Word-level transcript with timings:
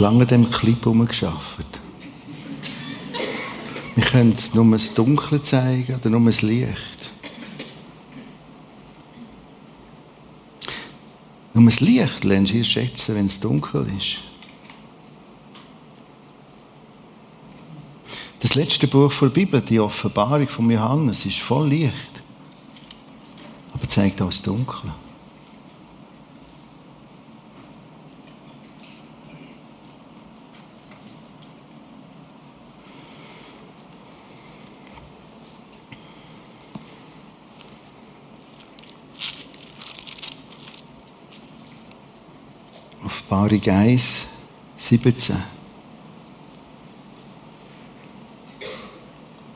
lange 0.00 0.22
an 0.22 0.28
diesem 0.28 0.50
Clip 0.50 0.80
herumgearbeitet. 0.84 1.80
Wir 3.94 4.04
können 4.04 4.36
nur 4.52 4.70
das 4.72 4.92
Dunkle 4.92 5.42
zeigen 5.42 5.94
oder 5.94 6.10
nur 6.10 6.20
das 6.26 6.42
Licht. 6.42 7.10
Nur 11.54 11.64
das 11.64 11.80
Licht 11.80 12.24
lernst 12.24 12.52
du 12.52 12.62
schätzen, 12.62 13.14
wenn 13.14 13.26
es 13.26 13.40
dunkel 13.40 13.86
ist. 13.96 14.18
Das 18.40 18.54
letzte 18.54 18.86
Buch 18.86 19.12
der 19.18 19.28
Bibel, 19.28 19.62
die 19.62 19.80
Offenbarung 19.80 20.46
von 20.46 20.70
Johannes, 20.70 21.24
ist 21.24 21.38
voll 21.38 21.68
Licht, 21.68 22.22
aber 23.72 23.88
zeigt 23.88 24.20
auch 24.20 24.26
das 24.26 24.42
Dunkle. 24.42 24.92
Offenbarung 43.46 43.88
1, 43.90 44.26
17. 44.76 45.36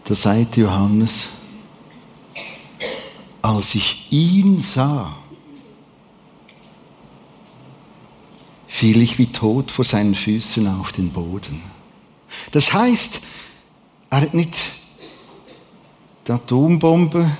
Da 0.05 0.15
sagt 0.15 0.57
Johannes, 0.57 1.27
als 3.43 3.75
ich 3.75 4.07
ihn 4.13 4.61
sah, 4.61 5.17
fiel 8.69 9.03
ich 9.03 9.19
wie 9.19 9.27
tot 9.27 9.73
vor 9.73 9.85
seinen 9.85 10.15
Füßen 10.15 10.69
auf 10.69 10.93
den 10.93 11.11
Boden. 11.11 11.61
Das 12.53 12.73
heißt, 12.73 13.21
er 14.11 14.21
hat 14.21 14.35
nicht 14.35 14.71
die 16.29 16.33
Atombombe 16.33 17.37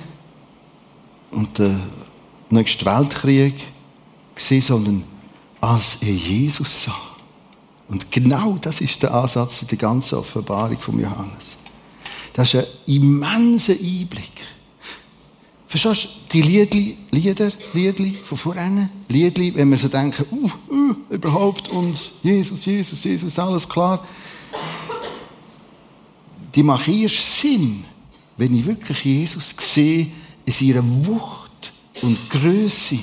und 1.31 1.59
den 1.59 1.79
nächsten 2.49 2.85
Weltkrieg 2.85 3.55
gesehen, 4.35 4.61
sondern 4.61 5.10
als 5.61 5.99
er 6.01 6.11
Jesus 6.11 6.83
sah. 6.83 7.11
Und 7.87 8.11
genau 8.11 8.57
das 8.59 8.81
ist 8.81 9.03
der 9.03 9.13
Ansatz 9.13 9.61
in 9.61 9.67
der 9.67 9.77
ganzen 9.77 10.17
Offenbarung 10.17 10.79
von 10.79 10.99
Johannes. 10.99 11.57
Das 12.33 12.53
ist 12.53 12.65
ein 12.65 12.93
immenser 12.95 13.73
Einblick. 13.73 14.47
Verstehst 15.67 16.03
du, 16.03 16.09
die 16.33 16.41
Liedli, 16.41 16.97
Lieder, 17.11 17.49
Liedli 17.73 18.17
von 18.23 18.37
vorhin, 18.37 18.89
Liedli, 19.07 19.53
wenn 19.55 19.69
wir 19.69 19.77
so 19.77 19.87
denken, 19.87 20.25
uh, 20.31 20.49
uh, 20.73 20.95
überhaupt 21.09 21.69
und 21.69 22.11
Jesus, 22.23 22.65
Jesus, 22.65 23.03
Jesus, 23.03 23.39
alles 23.39 23.67
klar. 23.67 24.05
Die 26.53 26.63
machen 26.63 26.93
erst 26.93 27.39
Sinn, 27.39 27.85
wenn 28.35 28.53
ich 28.53 28.65
wirklich 28.65 29.03
Jesus 29.03 29.55
sehe 29.57 30.07
in 30.43 30.51
seiner 30.51 30.83
Wucht 31.05 31.71
und 32.01 32.17
Größe. 32.29 32.99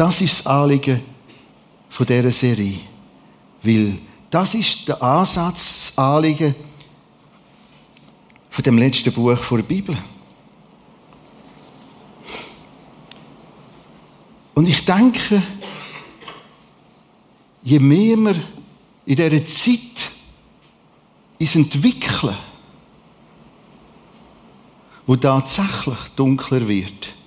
Das 0.00 0.18
ist 0.22 0.38
das 0.38 0.46
Anliegen 0.46 1.02
von 1.90 2.06
dieser 2.06 2.32
Serie. 2.32 2.80
Weil 3.62 3.98
das 4.30 4.54
ist 4.54 4.88
der 4.88 5.02
Ansatz, 5.02 5.92
das 5.92 5.98
Anliegen 5.98 6.54
von 8.48 8.64
dem 8.64 8.78
letzten 8.78 9.12
Buch 9.12 9.36
der 9.36 9.58
Bibel. 9.58 9.98
Und 14.54 14.66
ich 14.70 14.82
denke, 14.86 15.42
je 17.62 17.78
mehr 17.78 18.16
wir 18.16 18.36
in 19.04 19.16
dieser 19.16 19.44
Zeit 19.44 20.10
uns 21.38 21.56
entwickeln, 21.56 22.38
wo 25.06 25.14
tatsächlich 25.16 25.98
dunkler 26.16 26.66
wird, 26.66 27.19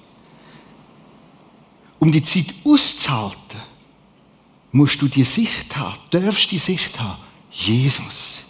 um 2.03 2.11
die 2.11 2.21
Zeit 2.21 2.53
auszuhalten, 2.65 3.61
musst 4.73 5.01
du 5.01 5.07
die 5.07 5.23
Sicht 5.23 5.77
haben, 5.77 5.97
darfst 6.09 6.51
die 6.51 6.57
Sicht 6.57 6.99
haben. 6.99 7.17
Jesus. 7.49 8.43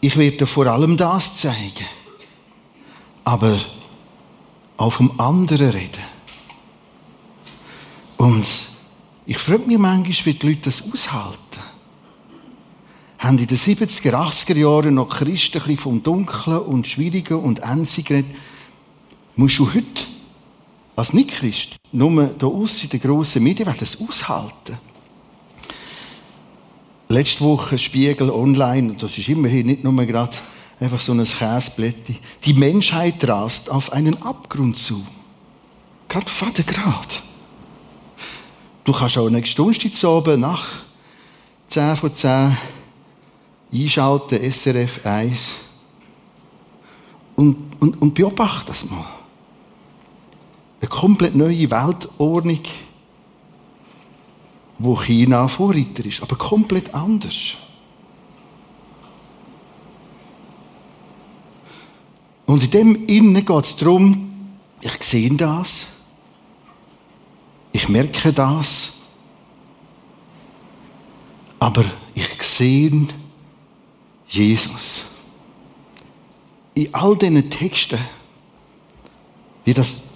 Ich 0.00 0.16
werde 0.16 0.46
vor 0.46 0.66
allem 0.66 0.96
das 0.96 1.36
zeigen, 1.36 1.84
aber 3.24 3.58
auch 4.78 4.90
vom 4.90 5.20
anderen 5.20 5.68
reden. 5.68 6.04
Und 8.16 8.46
ich 9.26 9.36
frage 9.36 9.66
mich 9.66 9.76
manchmal, 9.76 10.24
wie 10.24 10.32
die 10.32 10.46
Leute 10.46 10.60
das 10.62 10.82
aushalten. 10.82 11.60
Haben 13.18 13.36
in 13.36 13.48
den 13.48 13.58
70er, 13.58 14.14
80er 14.14 14.56
Jahren 14.56 14.94
noch 14.94 15.10
Christen 15.10 15.58
ein 15.58 15.64
bisschen 15.64 15.76
vom 15.76 16.02
Dunklen 16.02 16.60
und 16.60 16.86
Schwierigen 16.86 17.38
und 17.38 17.58
Ernsten 17.58 18.04
geredet? 18.04 18.34
Musst 19.36 19.58
du 19.58 19.74
heute 19.74 20.06
als 20.98 21.12
Nicht-Christ 21.12 21.76
nur 21.92 22.10
hier 22.10 22.48
aus 22.48 22.82
in 22.82 22.90
den 22.90 23.00
grossen 23.00 23.44
Medien 23.44 23.72
das 23.78 24.00
aushalten. 24.00 24.78
Letzte 27.06 27.44
Woche 27.44 27.78
Spiegel 27.78 28.30
online, 28.30 28.94
das 28.94 29.16
ist 29.16 29.28
immerhin 29.28 29.66
nicht 29.66 29.84
nur 29.84 29.94
gerade 30.04 30.36
einfach 30.80 31.00
so 31.00 31.12
ein 31.12 31.22
Käseblättchen. 31.22 32.18
Die 32.44 32.52
Menschheit 32.52 33.26
rast 33.28 33.70
auf 33.70 33.92
einen 33.92 34.20
Abgrund 34.22 34.76
zu. 34.76 35.06
Gerade 36.08 36.26
auf 36.26 36.52
den 36.52 36.66
Grad. 36.66 37.22
Du 38.82 38.92
kannst 38.92 39.18
auch 39.18 39.30
nächste 39.30 39.72
Stunde 39.72 40.08
oben 40.08 40.40
nach 40.40 40.66
10 41.68 41.96
von 41.96 42.12
10 42.12 42.56
einschalten, 43.72 44.50
SRF 44.50 45.06
1. 45.06 45.54
Und, 47.36 47.56
und, 47.78 48.02
und 48.02 48.14
beobachte 48.14 48.66
das 48.66 48.84
mal. 48.84 49.17
Eine 50.80 50.88
komplett 50.88 51.34
neue 51.34 51.70
Weltordnung, 51.70 52.62
wo 54.78 55.00
China 55.02 55.48
Vorreiter 55.48 56.04
ist, 56.04 56.22
aber 56.22 56.36
komplett 56.36 56.94
anders. 56.94 57.54
Und 62.46 62.64
in 62.64 62.70
dem 62.70 63.06
Innen 63.06 63.44
geht 63.44 63.64
es 63.64 63.76
darum, 63.76 64.56
ich 64.80 65.02
sehe 65.02 65.34
das, 65.34 65.86
ich 67.72 67.88
merke 67.88 68.32
das, 68.32 68.94
aber 71.58 71.84
ich 72.14 72.42
sehe 72.42 73.08
Jesus. 74.28 75.04
In 76.74 76.94
all 76.94 77.16
diesen 77.16 77.50
Texten, 77.50 77.98
wie 79.64 79.74
das 79.74 80.07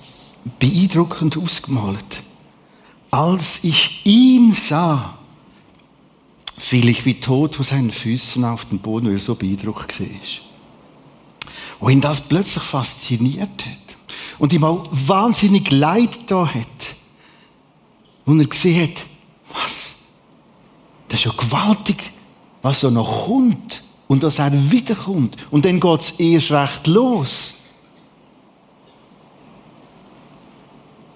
beeindruckend 0.58 1.36
ausgemalt. 1.36 2.22
Als 3.10 3.62
ich 3.64 4.00
ihn 4.04 4.52
sah, 4.52 5.18
fiel 6.58 6.88
ich 6.88 7.04
wie 7.04 7.20
tot 7.20 7.56
vor 7.56 7.64
seinen 7.64 7.90
Füßen 7.90 8.44
auf 8.44 8.64
den 8.64 8.78
Boden, 8.78 9.06
weil 9.06 9.14
er 9.14 9.20
so 9.20 9.34
beeindruckt 9.34 10.00
war. 10.00 10.06
Und 11.80 11.92
ihn 11.92 12.00
das 12.00 12.20
plötzlich 12.20 12.62
fasziniert 12.62 13.66
hat. 13.66 13.96
Und 14.38 14.52
ihm 14.52 14.64
auch 14.64 14.86
wahnsinnig 14.90 15.70
Leid 15.70 16.30
da 16.30 16.46
hat. 16.46 16.94
Und 18.24 18.40
er 18.40 18.46
gesehen 18.46 18.90
hat, 18.90 19.04
was? 19.52 19.96
Das 21.08 21.20
ist 21.20 21.26
ja 21.26 21.32
gewaltig, 21.36 22.12
was 22.62 22.80
so 22.80 22.90
noch 22.90 23.26
kommt. 23.26 23.82
Und 24.06 24.22
dass 24.22 24.38
er 24.38 24.70
wiederkommt. 24.70 25.36
Und 25.50 25.64
dann 25.64 25.80
geht 25.80 26.00
es 26.00 26.10
erst 26.12 26.52
recht 26.52 26.86
los. 26.86 27.54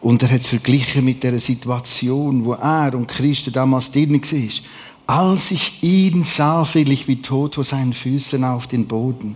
Und 0.07 0.23
er 0.23 0.31
hat 0.31 0.37
es 0.37 0.47
verglichen 0.47 1.05
mit 1.05 1.25
der 1.25 1.37
Situation, 1.41 2.45
wo 2.45 2.53
er 2.53 2.95
und 2.95 3.09
Christen 3.09 3.53
damals 3.53 3.91
drin 3.91 4.13
war. 4.13 5.25
Als 5.25 5.51
ich 5.51 5.83
ihn 5.83 6.23
sah, 6.23 6.65
fiel 6.65 6.93
ich 6.93 7.09
wie 7.09 7.21
tot 7.21 7.57
vor 7.57 7.65
seinen 7.65 7.93
Füßen 7.93 8.45
auf 8.45 8.69
den 8.69 8.87
Boden. 8.87 9.35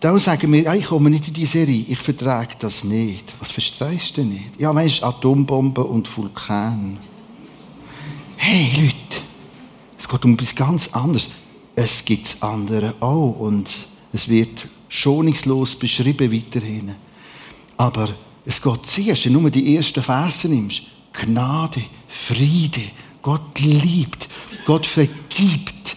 Da 0.00 0.18
sagen 0.18 0.52
wir, 0.52 0.74
ich 0.74 0.86
komme 0.86 1.08
nicht 1.08 1.28
in 1.28 1.34
die 1.34 1.46
Serie, 1.46 1.84
ich 1.86 2.00
vertrage 2.00 2.56
das 2.58 2.82
nicht. 2.82 3.32
Was 3.38 3.52
verstehst 3.52 4.16
du 4.16 4.24
nicht? 4.24 4.58
Ja, 4.58 4.74
weißt 4.74 5.04
Atombomben 5.04 5.84
und 5.84 6.16
Vulkan. 6.16 6.98
Hey 8.38 8.72
Leute, 8.74 9.22
es 10.00 10.08
geht 10.08 10.24
um 10.24 10.32
etwas 10.32 10.56
ganz 10.56 10.88
anderes. 10.88 11.30
Es 11.76 12.04
gibt 12.04 12.38
andere 12.40 12.96
auch 12.98 13.38
und 13.38 13.70
es 14.12 14.26
wird 14.26 14.66
schonungslos 14.88 15.76
beschrieben 15.76 16.32
weiterhin. 16.32 16.96
Aber 17.76 18.08
es 18.44 18.60
geht 18.60 18.86
zuerst, 18.86 19.24
wenn 19.24 19.34
du 19.34 19.40
nur 19.40 19.50
die 19.50 19.76
ersten 19.76 20.02
Verse 20.02 20.48
nimmst. 20.48 20.82
Gnade, 21.12 21.82
Friede, 22.08 22.82
Gott 23.22 23.58
liebt, 23.60 24.28
Gott 24.64 24.86
vergibt. 24.86 25.96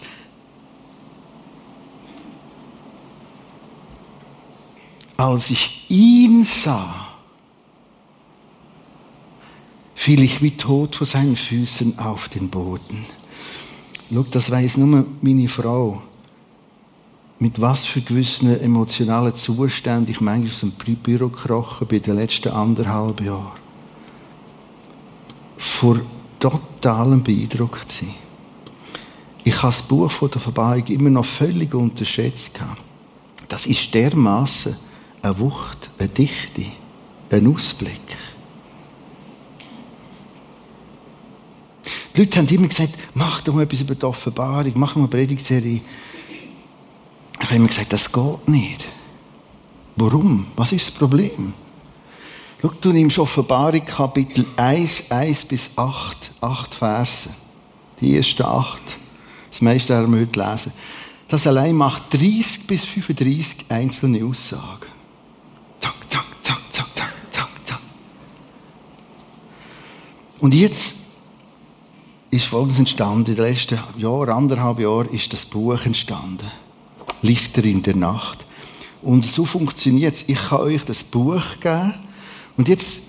Als 5.16 5.50
ich 5.50 5.86
ihn 5.88 6.42
sah, 6.42 7.14
fiel 9.94 10.22
ich 10.22 10.42
wie 10.42 10.50
tot 10.50 10.96
vor 10.96 11.06
seinen 11.06 11.36
Füßen 11.36 11.98
auf 11.98 12.28
den 12.28 12.50
Boden. 12.50 13.06
Schau, 14.12 14.26
das 14.30 14.50
weiß 14.50 14.76
nur 14.76 15.06
meine 15.22 15.48
Frau. 15.48 16.02
Mit 17.38 17.60
was 17.60 17.84
für 17.84 18.00
gewissen 18.00 18.58
emotionalen 18.60 19.34
Zuständen 19.34 20.10
ich 20.10 20.20
manchmal 20.20 20.50
aus 20.50 20.60
dem 20.60 20.70
Büro 20.70 21.28
gekrochen 21.28 21.86
bei 21.88 21.98
den 21.98 22.16
letzten 22.16 22.50
anderthalb 22.50 23.20
Jahren. 23.20 23.58
Vor 25.56 26.00
totalem 26.38 27.22
beeindruckt 27.22 27.90
sein. 27.90 28.14
Ich 29.42 29.56
habe 29.56 29.68
das 29.68 29.82
Buch 29.82 30.10
von 30.10 30.30
der 30.30 30.40
Verbeugung 30.40 30.94
immer 30.94 31.10
noch 31.10 31.26
völlig 31.26 31.74
unterschätzt. 31.74 32.52
Das 33.48 33.66
ist 33.66 33.92
dermaßen 33.92 34.76
eine 35.20 35.38
Wucht, 35.38 35.90
eine 35.98 36.08
Dichte, 36.08 36.66
ein 37.30 37.54
Ausblick. 37.54 38.16
Die 42.14 42.20
Leute 42.20 42.38
haben 42.38 42.48
immer 42.48 42.68
gesagt, 42.68 42.94
mach 43.14 43.40
doch 43.40 43.54
mal 43.54 43.62
etwas 43.62 43.80
über 43.80 43.94
die 43.94 44.04
Offenbarung, 44.04 44.72
mach 44.76 44.94
mal 44.94 45.02
eine 45.02 45.08
Predigtserie. 45.08 45.80
Ich 47.44 47.50
habe 47.50 47.56
immer 47.56 47.68
gesagt, 47.68 47.92
das 47.92 48.10
geht 48.10 48.48
nicht. 48.48 48.86
Warum? 49.96 50.46
Was 50.56 50.72
ist 50.72 50.88
das 50.88 50.94
Problem? 50.94 51.52
Schau, 52.62 52.72
du 52.80 52.90
nimmst 52.90 53.18
Offenbarung 53.18 53.84
Kapitel 53.84 54.46
1, 54.56 55.10
1 55.10 55.44
bis 55.44 55.70
8, 55.76 56.32
8 56.40 56.74
Verse. 56.74 57.28
Die 58.00 58.16
ersten 58.16 58.44
8. 58.44 58.80
Das 59.50 59.60
meiste 59.60 59.94
haben 59.94 60.14
wir 60.14 60.22
heute 60.22 60.40
lesen. 60.40 60.72
Das 61.28 61.46
allein 61.46 61.76
macht 61.76 62.14
30 62.14 62.66
bis 62.66 62.86
35 62.86 63.66
einzelne 63.68 64.24
Aussagen. 64.24 64.86
Zack, 65.80 65.96
zack, 66.08 66.24
zack, 66.40 66.60
zack, 66.70 66.96
zack, 66.96 67.14
zack, 67.30 67.48
zack. 67.66 67.80
Und 70.40 70.54
jetzt 70.54 70.96
ist 72.30 72.46
Folgendes 72.46 72.78
entstanden. 72.78 73.32
In 73.32 73.36
den 73.36 73.44
letzten 73.44 73.78
Jahren, 73.98 74.30
anderthalb 74.30 74.80
Jahren, 74.80 75.10
ist 75.10 75.30
das 75.34 75.44
Buch 75.44 75.84
entstanden. 75.84 76.50
Lichter 77.24 77.64
in 77.64 77.82
der 77.82 77.96
Nacht. 77.96 78.44
Und 79.02 79.24
so 79.24 79.44
funktioniert 79.44 80.14
es. 80.14 80.28
Ich 80.28 80.38
kann 80.48 80.60
euch 80.60 80.84
das 80.84 81.02
Buch 81.02 81.42
geben 81.60 81.94
und 82.56 82.68
jetzt 82.68 83.02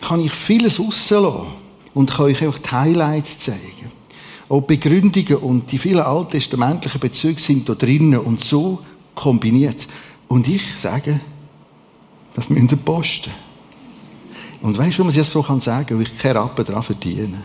kann 0.00 0.20
ich 0.20 0.32
vieles 0.32 0.80
rauslassen 0.80 1.48
und 1.94 2.10
kann 2.10 2.26
euch 2.26 2.42
einfach 2.42 2.58
die 2.58 2.70
Highlights 2.70 3.38
zeigen. 3.38 3.90
Auch 4.48 4.60
die 4.60 4.76
Begründungen 4.76 5.36
und 5.36 5.72
die 5.72 5.78
vielen 5.78 6.00
alttestamentlichen 6.00 7.00
Bezüge 7.00 7.40
sind 7.40 7.68
da 7.68 7.74
drinnen 7.74 8.20
und 8.20 8.40
so 8.40 8.78
kombiniert. 9.14 9.88
Und 10.28 10.46
ich 10.46 10.62
sage, 10.76 11.20
das 12.34 12.48
müssen 12.48 12.70
wir 12.70 12.76
posten. 12.76 13.30
Und 14.62 14.78
weißt 14.78 14.94
du, 14.94 14.98
warum 14.98 15.10
ich 15.10 15.16
das 15.16 15.30
so 15.30 15.42
kann 15.42 15.60
sagen? 15.60 15.96
Weil 15.96 16.06
ich 16.06 16.18
keine 16.18 16.40
Rappen 16.40 16.64
daran 16.64 16.82
verdiene. 16.82 17.42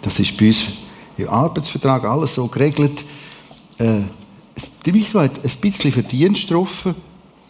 Das 0.00 0.18
ist 0.18 0.36
bei 0.36 0.48
uns 0.48 0.66
im 1.16 1.28
Arbeitsvertrag 1.28 2.04
alles 2.04 2.34
so 2.34 2.46
geregelt. 2.48 3.04
Äh, 3.78 4.00
die 4.84 4.94
Wieso 4.94 5.20
hat 5.20 5.44
ein 5.44 5.50
bisschen 5.60 5.92
Verdienst 5.92 6.50
drauf, 6.50 6.88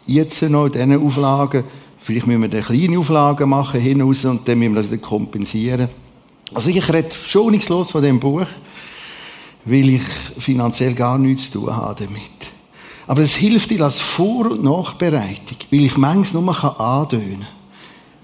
jetzt 0.06 0.42
noch 0.42 0.66
in 0.66 0.72
diesen 0.72 1.06
Auflagen. 1.06 1.64
Vielleicht 2.00 2.26
müssen 2.26 2.42
wir 2.42 2.50
eine 2.50 2.62
kleine 2.62 2.98
Auflagen 2.98 3.48
machen, 3.48 3.80
hinaus, 3.80 4.24
und 4.24 4.46
dann 4.46 4.58
müssen 4.58 4.74
wir 4.74 4.82
das 4.82 4.90
wieder 4.90 5.00
kompensieren. 5.00 5.88
Also 6.52 6.68
ich 6.68 6.92
rede 6.92 7.08
schonungslos 7.24 7.90
von 7.90 8.02
dem 8.02 8.20
Buch, 8.20 8.46
weil 9.64 9.88
ich 9.88 10.02
finanziell 10.38 10.94
gar 10.94 11.16
nichts 11.16 11.50
zu 11.50 11.60
tun 11.60 11.74
habe 11.74 12.04
damit. 12.04 12.22
Aber 13.06 13.22
es 13.22 13.34
hilft 13.34 13.70
dir 13.70 13.82
als 13.82 14.00
Vor- 14.00 14.50
und 14.50 14.62
Nachbereitung, 14.62 15.56
weil 15.70 15.84
ich 15.84 15.96
manchmal 15.96 16.42
nur 16.42 16.80
andönen 16.80 17.40
kann. 17.40 17.46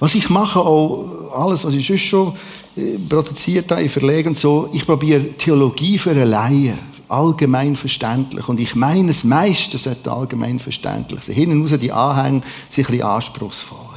Was 0.01 0.15
ich 0.15 0.31
mache, 0.31 0.61
auch 0.61 1.33
alles, 1.35 1.65
was 1.65 1.75
ich 1.75 2.09
schon 2.09 2.33
äh, 2.77 2.99
produziert 3.09 3.71
habe, 3.71 3.83
ich 3.83 3.91
verlege 3.91 4.29
und 4.29 4.39
so, 4.39 4.69
ich 4.73 4.87
probiere 4.87 5.33
Theologie 5.37 5.99
für 5.99 6.11
eine 6.11 6.25
Laie, 6.25 6.79
allgemein 7.09 7.75
verständlich. 7.75 8.49
Und 8.49 8.61
ich 8.61 8.75
meine, 8.75 9.09
das 9.09 9.25
meiste 9.25 9.79
sollte 9.79 10.13
allgemein 10.13 10.59
verständlich 10.59 11.23
sein. 11.23 11.35
Hinten 11.35 11.63
raus 11.63 11.79
die 11.81 11.93
Anhänge 11.93 12.43
sind 12.69 12.87
ein 12.87 12.93
bisschen 12.93 13.07
anspruchsvoller. 13.07 13.89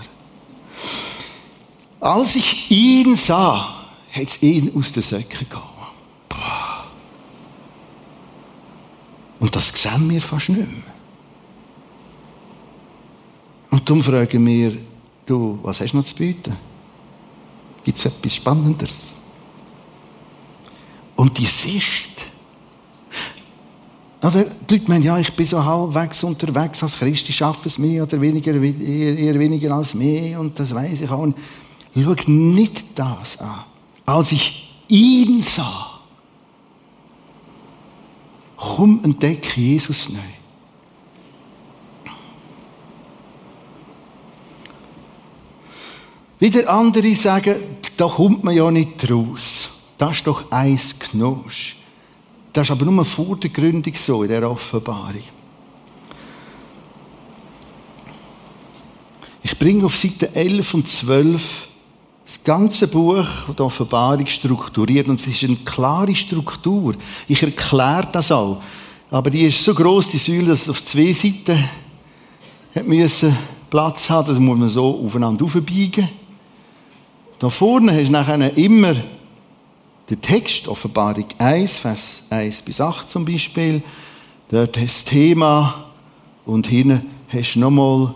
Als 2.00 2.36
ich 2.36 2.72
ihn 2.72 3.16
sah, 3.16 3.86
hat 4.12 4.28
es 4.28 4.42
ihn 4.42 4.72
aus 4.76 4.92
den 4.92 5.04
Söcken 5.04 5.48
gehauen. 5.50 5.68
Und 9.40 9.56
das 9.56 9.70
sehen 9.70 10.10
wir 10.10 10.22
fast 10.22 10.50
nicht 10.50 10.60
mehr. 10.60 10.84
Und 13.72 13.90
darum 13.90 14.04
fragen 14.04 14.46
wir, 14.46 14.78
du, 15.26 15.60
was 15.64 15.82
hast 15.82 15.94
du 15.94 15.98
noch 15.98 16.06
zu 16.06 16.16
bieten? 16.16 16.56
Gibt 17.84 17.98
es 17.98 18.06
etwas 18.06 18.36
Spannenderes? 18.36 19.14
Und 21.16 21.38
die 21.38 21.46
Sicht. 21.46 22.31
Also, 24.22 24.46
die 24.70 24.76
Leute 24.76 24.88
meinen, 24.88 25.04
ja, 25.04 25.18
ich 25.18 25.34
bin 25.34 25.48
so 25.48 25.66
halbwegs 25.66 26.24
unterwegs 26.24 26.84
als 26.84 27.00
Christ, 27.00 27.28
ich 27.28 27.36
schaffe 27.36 27.68
es 27.68 27.80
mehr 27.80 28.04
oder 28.04 28.22
weniger, 28.22 28.54
eher, 28.54 29.18
eher 29.18 29.40
weniger 29.40 29.74
als 29.74 29.96
mehr 29.96 30.40
und 30.40 30.60
das 30.60 30.74
weiß 30.76 31.02
ich 31.02 31.10
auch. 31.10 31.28
Schau 31.96 32.16
nicht 32.28 33.00
das 33.00 33.40
an. 33.40 33.64
Als 34.06 34.32
ich 34.32 34.84
ihn 34.88 35.42
sah, 35.42 36.02
komm, 38.58 39.04
entdecke 39.04 39.60
Jesus 39.60 40.10
neu. 40.10 40.20
Wieder 46.40 46.70
andere 46.70 47.16
sagen, 47.16 47.56
da 47.98 48.08
kommt 48.08 48.44
man 48.44 48.56
ja 48.56 48.70
nicht 48.70 49.10
raus. 49.12 49.70
Das 49.98 50.18
ist 50.18 50.28
doch 50.28 50.52
eins 50.52 50.98
Knosch. 50.98 51.81
Das 52.54 52.68
ist 52.68 52.72
aber 52.72 52.86
nur 52.86 53.06
vor 53.06 53.38
der 53.38 53.50
Gründung 53.50 53.94
so, 53.94 54.24
in 54.24 54.30
der 54.30 54.50
Offenbarung. 54.50 55.24
Ich 59.44 59.58
bringe 59.58 59.86
auf 59.86 59.96
Seite 59.96 60.36
11 60.36 60.74
und 60.74 60.88
12 60.88 61.68
das 62.26 62.44
ganze 62.44 62.88
Buch 62.88 63.26
der 63.58 63.66
Offenbarung 63.66 64.28
strukturiert 64.28 65.08
und 65.08 65.20
es 65.20 65.28
ist 65.28 65.44
eine 65.44 65.58
klare 65.58 66.16
Struktur. 66.16 66.96
Ich 67.28 67.42
erkläre 67.42 68.08
das 68.12 68.32
auch. 68.32 68.62
Aber 69.10 69.30
die 69.30 69.44
ist 69.44 69.64
so 69.64 69.74
groß, 69.74 70.12
die 70.12 70.18
Säule, 70.18 70.46
dass 70.46 70.62
es 70.62 70.70
auf 70.70 70.84
zwei 70.86 71.12
Seiten 71.12 71.58
müssen 72.86 73.38
Platz 73.70 74.10
hat. 74.10 74.30
Das 74.30 74.40
muss 74.40 74.58
man 74.58 74.70
so 74.70 75.04
aufeinander 75.06 75.44
aufbiegen. 75.44 76.08
Da 77.40 77.50
vorne 77.50 77.94
hast 77.94 78.08
du 78.08 78.12
nachher 78.12 78.56
immer 78.56 78.94
den 80.10 80.22
Text, 80.22 80.68
Offenbarung 80.68 81.26
1, 81.38 81.80
Vers 81.80 82.24
1 82.30 82.62
bis 82.64 82.82
8 82.82 83.10
zum 83.10 83.26
Beispiel. 83.26 83.82
Dort 84.50 84.76
hast 84.78 84.82
du 84.82 84.86
das 84.86 85.06
Thema 85.06 85.86
und 86.46 86.68
hinten 86.68 87.06
hast 87.30 87.54
du 87.56 87.60
nochmal 87.60 88.14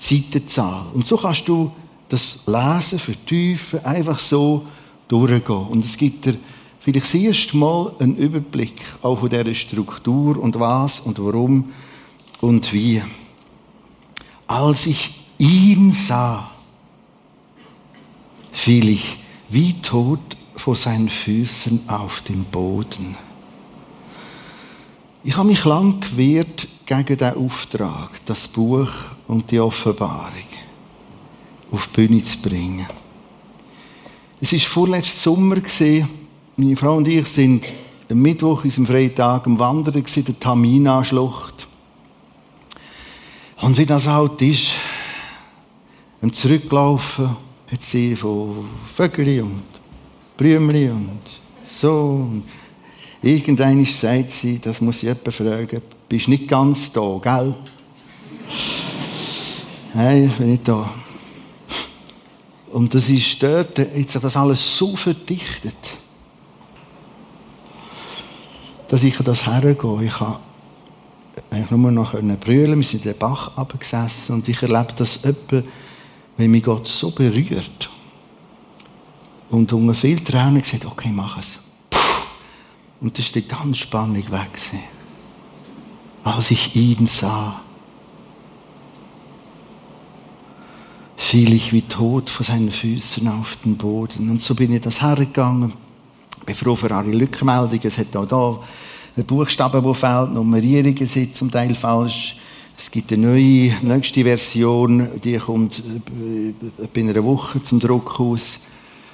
die 0.00 0.22
Seitenzahl. 0.22 0.86
Und 0.94 1.06
so 1.06 1.16
kannst 1.16 1.46
du 1.48 1.72
das 2.08 2.40
Lesen 2.46 2.98
vertiefen, 2.98 3.84
einfach 3.84 4.18
so 4.18 4.66
durchgehen. 5.08 5.66
Und 5.68 5.84
es 5.84 5.96
gibt 5.96 6.24
dir 6.24 6.36
vielleicht 6.80 7.04
das 7.04 7.14
erste 7.14 7.56
Mal 7.56 7.94
einen 7.98 8.16
Überblick 8.16 8.80
auch 9.02 9.20
von 9.20 9.28
dieser 9.28 9.54
Struktur 9.54 10.38
und 10.38 10.58
was 10.58 11.00
und 11.00 11.18
warum 11.22 11.72
und 12.40 12.72
wie. 12.72 13.02
Als 14.46 14.86
ich 14.86 15.14
ihn 15.38 15.92
sah, 15.92 16.50
fiel 18.52 18.88
ich 18.90 19.18
wie 19.48 19.74
tot 19.80 20.36
vor 20.62 20.76
seinen 20.76 21.08
Füßen 21.08 21.88
auf 21.88 22.20
den 22.20 22.44
Boden. 22.44 23.16
Ich 25.24 25.36
habe 25.36 25.48
mich 25.48 25.64
lang 25.64 25.98
gewehrt 25.98 26.68
gegen 26.86 27.16
den 27.16 27.34
Auftrag, 27.34 28.24
das 28.26 28.46
Buch 28.46 28.88
und 29.26 29.50
die 29.50 29.58
Offenbarung 29.58 30.46
auf 31.72 31.88
die 31.88 32.06
Bühne 32.06 32.22
zu 32.22 32.38
bringen. 32.38 32.86
Es 34.40 34.52
war 34.52 34.60
vorletzten 34.60 35.18
Sommer. 35.18 35.56
Meine 36.56 36.76
Frau 36.76 36.96
und 36.96 37.08
ich 37.08 37.26
sind 37.26 37.64
am 38.08 38.22
Mittwoch, 38.22 38.62
unserem 38.62 38.86
freien 38.86 39.16
Tag, 39.16 39.44
am 39.48 39.58
Wandern 39.58 40.04
in 40.14 40.24
der 40.24 40.38
Tamina-Schlucht. 40.38 41.66
Und 43.62 43.76
wie 43.78 43.86
das 43.86 44.06
halt 44.06 44.40
ist, 44.42 44.74
am 46.20 46.32
Zurücklaufen, 46.32 47.36
hat 47.68 47.82
sie 47.82 48.14
von 48.14 48.68
Vögel 48.94 49.42
und 49.42 49.71
Brümli 50.36 50.88
und 50.90 51.20
so. 51.66 52.26
Und 52.30 52.44
irgendwann 53.22 53.84
sagt 53.84 54.30
sie, 54.30 54.58
das 54.58 54.80
muss 54.80 54.96
ich 54.96 55.02
jemand 55.04 55.32
fragen, 55.32 55.82
bist 56.08 56.28
nicht 56.28 56.48
ganz 56.48 56.92
da, 56.92 57.18
gell? 57.22 57.54
Nein, 59.94 60.26
ich 60.26 60.32
bin 60.32 60.50
nicht 60.50 60.66
da. 60.66 60.92
Und 62.72 62.94
das 62.94 63.08
ist 63.08 63.42
dort, 63.42 63.78
jetzt 63.78 64.14
hat 64.14 64.24
das 64.24 64.36
alles 64.36 64.78
so 64.78 64.96
verdichtet, 64.96 65.74
dass 68.88 69.04
ich 69.04 69.16
das 69.18 69.46
hergehe. 69.46 70.04
Ich 70.04 70.20
habe 70.20 70.38
eigentlich 71.50 71.70
nur 71.70 71.90
noch 71.90 72.12
brüllen 72.12 72.78
wir 72.78 72.82
sind 72.82 73.04
in 73.04 73.12
den 73.12 73.18
Bach 73.18 73.56
abgesessen 73.56 74.36
und 74.36 74.48
ich 74.48 74.62
erlebe 74.62 74.94
das 74.96 75.24
etwa 75.24 75.62
wenn 76.36 76.50
mich 76.50 76.62
Gott 76.62 76.88
so 76.88 77.10
berührt, 77.10 77.90
Und 79.52 79.70
unter 79.74 79.92
viel 79.92 80.18
Tränen 80.18 80.62
gesagt, 80.62 80.86
okay, 80.86 81.10
mach 81.12 81.38
es. 81.38 81.58
Puh. 81.90 81.98
Und 83.02 83.18
das 83.18 83.26
ist 83.26 83.34
die 83.34 83.46
ganz 83.46 83.76
Spannung 83.76 84.16
weg. 84.16 84.58
Als 86.24 86.50
ich 86.50 86.74
ihn 86.74 87.06
sah, 87.06 87.60
fiel 91.18 91.52
ich 91.52 91.70
wie 91.70 91.82
tot 91.82 92.30
vor 92.30 92.46
seinen 92.46 92.72
Füßen 92.72 93.28
auf 93.28 93.58
den 93.62 93.76
Boden. 93.76 94.30
Und 94.30 94.40
so 94.40 94.54
bin 94.54 94.72
ich 94.72 94.80
das 94.80 95.02
hergegangen. 95.02 95.74
Ich 96.38 96.46
bin 96.46 96.54
froh 96.54 96.74
für 96.74 96.90
alle 96.90 97.20
Rückmeldungen. 97.20 97.86
Es 97.86 97.98
hat 97.98 98.16
auch 98.16 98.26
da 98.26 98.58
einen 99.16 99.26
Buchstaben, 99.26 99.84
der 99.84 99.94
fehlt, 99.94 100.32
Nummerierungen 100.32 101.04
sind 101.04 101.34
zum 101.34 101.50
Teil 101.50 101.74
falsch. 101.74 102.36
Es 102.78 102.90
gibt 102.90 103.12
eine 103.12 103.26
neue, 103.26 103.74
nächste 103.82 104.24
Version, 104.24 105.08
die 105.22 105.36
kommt 105.36 105.80
äh, 105.80 106.54
bei 106.86 107.02
einer 107.02 107.22
Woche 107.22 107.62
zum 107.62 107.78
Druck 107.80 108.18
aus. 108.18 108.58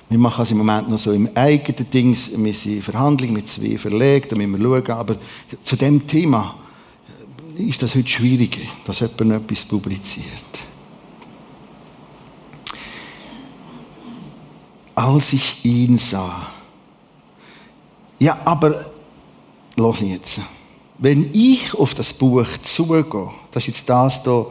Wir 0.09 0.19
machen 0.19 0.43
es 0.43 0.51
im 0.51 0.59
Moment 0.59 0.89
noch 0.89 0.99
so 0.99 1.13
im 1.13 1.29
eigenen 1.35 1.91
Dings. 1.91 2.31
Wir 2.35 2.55
sind 2.55 2.77
in 2.77 2.83
Verhandlungen 2.83 3.35
mit 3.35 3.49
zwei 3.49 3.77
Verlegen, 3.77 4.29
da 4.31 4.37
müssen 4.37 4.59
wir 4.59 4.83
schauen. 4.87 4.99
Aber 4.99 5.17
zu 5.63 5.77
dem 5.77 6.07
Thema 6.07 6.57
ist 7.57 7.83
das 7.83 7.95
heute 7.95 8.09
schwieriger, 8.09 8.63
dass 8.85 9.01
jemand 9.01 9.33
etwas 9.33 9.65
publiziert. 9.65 10.27
Als 14.95 15.33
ich 15.33 15.65
ihn 15.65 15.97
sah. 15.97 16.47
Ja, 18.19 18.39
aber, 18.45 18.91
los 19.77 20.01
jetzt. 20.01 20.41
Wenn 20.99 21.33
ich 21.33 21.73
auf 21.75 21.95
das 21.95 22.13
Buch 22.13 22.47
zugehe, 22.63 23.31
das 23.53 23.63
ist 23.63 23.69
jetzt 23.69 23.89
das 23.89 24.23
hier, 24.25 24.47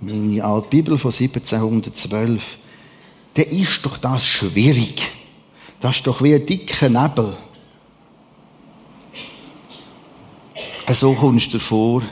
meine 0.00 0.42
alte 0.44 0.68
Bibel 0.68 0.98
von 0.98 1.12
1712, 1.12 2.58
dann 3.34 3.46
ist 3.46 3.80
doch 3.82 3.96
das 3.96 4.24
schwierig. 4.24 5.02
Das 5.80 5.96
ist 5.96 6.06
doch 6.06 6.22
wie 6.22 6.34
ein 6.34 6.46
dicker 6.46 6.88
Nebel. 6.88 7.36
So 10.90 11.14
kommst 11.14 11.54
du 11.54 11.58
vor. 11.58 12.02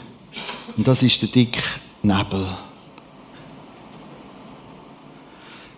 Und 0.77 0.89
das 0.89 1.03
ist 1.03 1.21
der 1.21 1.29
dicke 1.29 1.63
Nebel. 2.03 2.47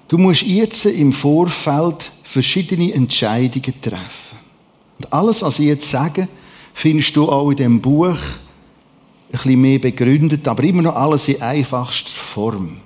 Du 0.08 0.18
musst 0.18 0.42
jetzt 0.42 0.84
im 0.86 1.12
Vorfeld 1.12 2.12
verschiedene 2.22 2.92
Entscheidungen 2.92 3.80
treffen. 3.80 4.38
Und 4.98 5.12
alles, 5.12 5.42
was 5.42 5.58
ich 5.58 5.66
jetzt 5.66 5.88
sage, 5.88 6.28
findest 6.74 7.16
du 7.16 7.28
auch 7.28 7.50
in 7.50 7.56
dem 7.56 7.80
Buch 7.80 8.10
ein 8.10 8.18
bisschen 9.32 9.60
mehr 9.60 9.78
begründet, 9.78 10.46
aber 10.46 10.62
immer 10.62 10.82
noch 10.82 10.96
alles 10.96 11.28
in 11.28 11.40
einfachster 11.40 12.10
Form. 12.10 12.76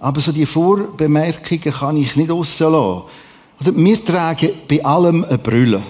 Aber 0.00 0.20
so 0.20 0.32
die 0.32 0.46
Vorbemerkungen 0.46 1.60
kann 1.60 1.96
ich 1.96 2.16
nicht 2.16 2.30
rauslassen. 2.30 3.02
Also 3.58 3.76
wir 3.76 4.04
tragen 4.04 4.50
bei 4.66 4.82
allem 4.82 5.24
eine 5.24 5.36
Brille. 5.36 5.82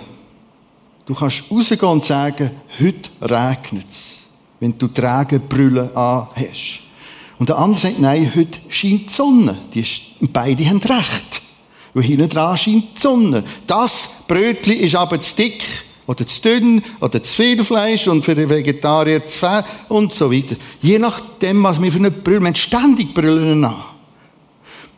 Du 1.07 1.15
kannst 1.15 1.45
rausgehen 1.51 1.93
und 1.93 2.05
sagen, 2.05 2.51
heute 2.81 3.11
regnet 3.23 3.89
es, 3.89 4.21
wenn 4.59 4.77
du 4.77 4.89
Tragebrille 4.89 5.91
an 5.97 6.29
hast. 6.35 6.81
Und 7.39 7.49
der 7.49 7.59
andere 7.59 7.81
sagt, 7.81 8.01
nein, 8.01 8.31
heute 8.35 8.59
scheint 8.69 9.09
die 9.09 9.13
Sonne. 9.13 9.57
Die 9.73 9.81
ist, 9.81 10.03
beide 10.33 10.69
haben 10.69 10.79
recht. 10.79 11.43
Weil 11.95 12.03
hinten 12.03 12.29
dran 12.29 12.57
scheint 12.57 12.97
die 12.97 13.01
Sonne. 13.01 13.45
Das 13.67 14.11
Brötchen 14.27 14.75
ist 14.75 14.95
aber 14.95 15.21
zu 15.21 15.37
dick 15.37 15.63
oder 16.07 16.27
zu 16.27 16.43
dünn 16.43 16.83
oder 17.01 17.23
zu 17.23 17.35
viel 17.35 17.65
Fleisch 17.65 18.09
und 18.09 18.25
für 18.25 18.35
den 18.35 18.49
Vegetarier 18.49 19.25
zu 19.25 19.39
viel 19.39 19.65
und 19.89 20.13
so 20.13 20.31
weiter. 20.31 20.57
Je 20.83 20.99
nachdem, 20.99 21.63
was 21.63 21.81
wir 21.81 21.91
für 21.91 21.99
eine 21.99 22.11
Brille, 22.11 22.41
wir 22.41 22.49
haben 22.49 22.55
ständig 22.57 23.15
Brillen 23.15 23.65
an. 23.65 23.90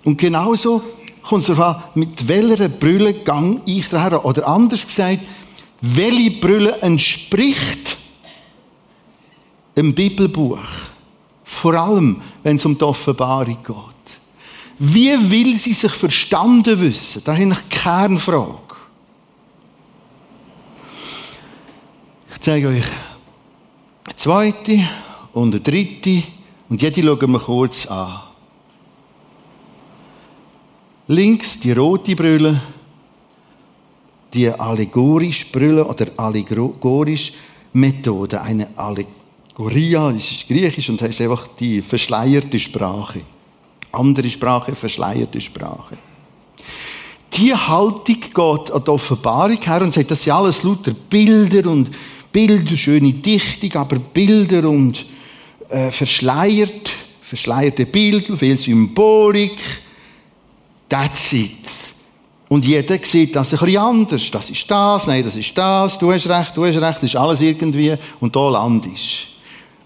Und 0.05 0.19
genauso 0.19 0.83
kommt 1.23 1.43
es 1.43 1.47
darauf 1.49 1.77
an, 1.77 1.83
mit 1.95 2.27
welcher 2.27 2.69
Brille 2.69 3.15
gang 3.15 3.61
ich 3.67 3.89
daher. 3.89 4.25
Oder 4.25 4.47
anders 4.47 4.87
gesagt, 4.87 5.21
welche 5.81 6.33
Brille 6.33 6.79
entspricht 6.81 7.97
dem 9.77 9.95
Bibelbuch? 9.95 10.59
Vor 11.45 11.75
allem, 11.75 12.21
wenn 12.43 12.57
es 12.57 12.65
um 12.65 12.77
die 12.77 12.85
Offenbarung 12.85 13.59
geht. 13.65 14.21
Wie 14.79 15.31
will 15.31 15.55
sie 15.55 15.75
sich 15.75 15.93
verstanden 15.93 16.81
wissen? 16.81 17.23
Das 17.25 17.39
ist 17.39 17.45
die 17.45 17.69
Kernfrage. 17.69 18.63
zeige 22.43 22.67
euch 22.67 22.85
eine 24.05 24.17
zweite 24.17 24.81
und 25.33 25.55
eine 25.55 25.61
dritte 25.61 26.25
und 26.69 26.83
jede 26.83 27.01
schauen 27.01 27.31
wir 27.31 27.39
kurz 27.39 27.87
an. 27.87 28.32
Links 31.12 31.61
die 31.61 31.73
rote 31.73 32.16
Brille, 32.16 32.59
die 34.33 34.49
allegorische 34.49 35.45
Brille 35.52 35.85
oder 35.85 36.07
allegorische 36.16 37.35
Methode, 37.75 38.40
eine 38.40 38.71
Allegoria, 38.76 40.11
das 40.11 40.31
ist 40.31 40.49
griechisch 40.49 40.88
und 40.88 41.02
heißt 41.02 41.21
einfach 41.21 41.49
die 41.61 41.83
verschleierte 41.83 42.59
Sprache. 42.59 43.21
Andere 43.92 44.31
Sprache, 44.31 44.75
verschleierte 44.75 45.38
Sprache. 45.38 45.99
Die 47.35 47.54
Haltung 47.54 48.21
geht 48.21 48.71
an 48.71 48.83
die 48.83 48.90
Offenbarung 48.90 49.61
her 49.61 49.83
und 49.83 49.92
sagt, 49.92 50.11
das 50.11 50.23
sind 50.23 50.33
alles 50.33 50.62
lauter 50.62 50.92
Bilder 50.92 51.71
und 51.71 51.90
Bilder, 52.33 52.75
schöne 52.75 53.12
Dichtung, 53.12 53.75
aber 53.75 53.99
Bilder 53.99 54.66
und 54.66 55.04
äh, 55.69 55.90
verschleiert, 55.90 56.90
verschleierte 57.21 57.85
Bilder, 57.85 58.35
viel 58.35 58.57
Symbolik. 58.57 59.61
That's 60.93 61.33
it. 61.33 61.95
Und 62.51 62.67
jeder 62.67 62.99
sieht 63.03 63.35
das 63.35 63.55
ein 63.55 63.59
bisschen 63.61 63.81
anders. 63.81 64.31
Das 64.31 64.51
ist 64.51 64.71
das, 64.71 65.07
nein, 65.07 65.25
das 65.25 65.37
ist 65.37 65.57
das, 65.57 65.99
du 65.99 66.13
hast 66.13 66.29
recht, 66.29 66.55
du 66.55 66.67
hast 66.67 66.77
recht, 66.77 66.97
das 66.97 67.05
ist 67.05 67.17
alles 67.17 67.41
irgendwie 67.41 67.95
und 68.21 68.37
da 68.37 68.47
landest. 68.51 69.29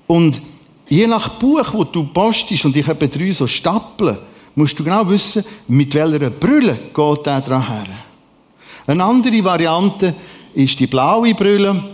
Und 0.09 0.41
je 0.89 1.07
nach 1.07 1.29
Buch, 1.39 1.73
wo 1.73 1.85
du 1.85 2.03
postest, 2.09 2.65
und 2.65 2.77
ich 2.77 2.85
habe 2.85 3.07
drei 3.07 3.31
so 3.31 3.47
Stapeln, 3.47 4.19
musst 4.57 4.77
du 4.77 4.83
genau 4.83 5.09
wissen, 5.09 5.45
mit 5.69 5.95
welcher 5.95 6.29
Brille 6.29 6.77
geht 6.93 7.27
der 7.27 7.41
dran 7.41 7.69
her. 7.69 7.87
Eine 8.89 9.05
andere 9.05 9.45
Variante 9.45 10.13
ist 10.55 10.81
die 10.81 10.89
blaue 10.89 11.37
Brille 11.37 11.85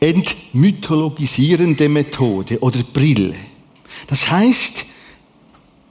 entmythologisierende 0.00 1.88
Methode 1.88 2.58
oder 2.58 2.80
Brille. 2.82 3.36
Das 4.08 4.28
heißt 4.28 4.86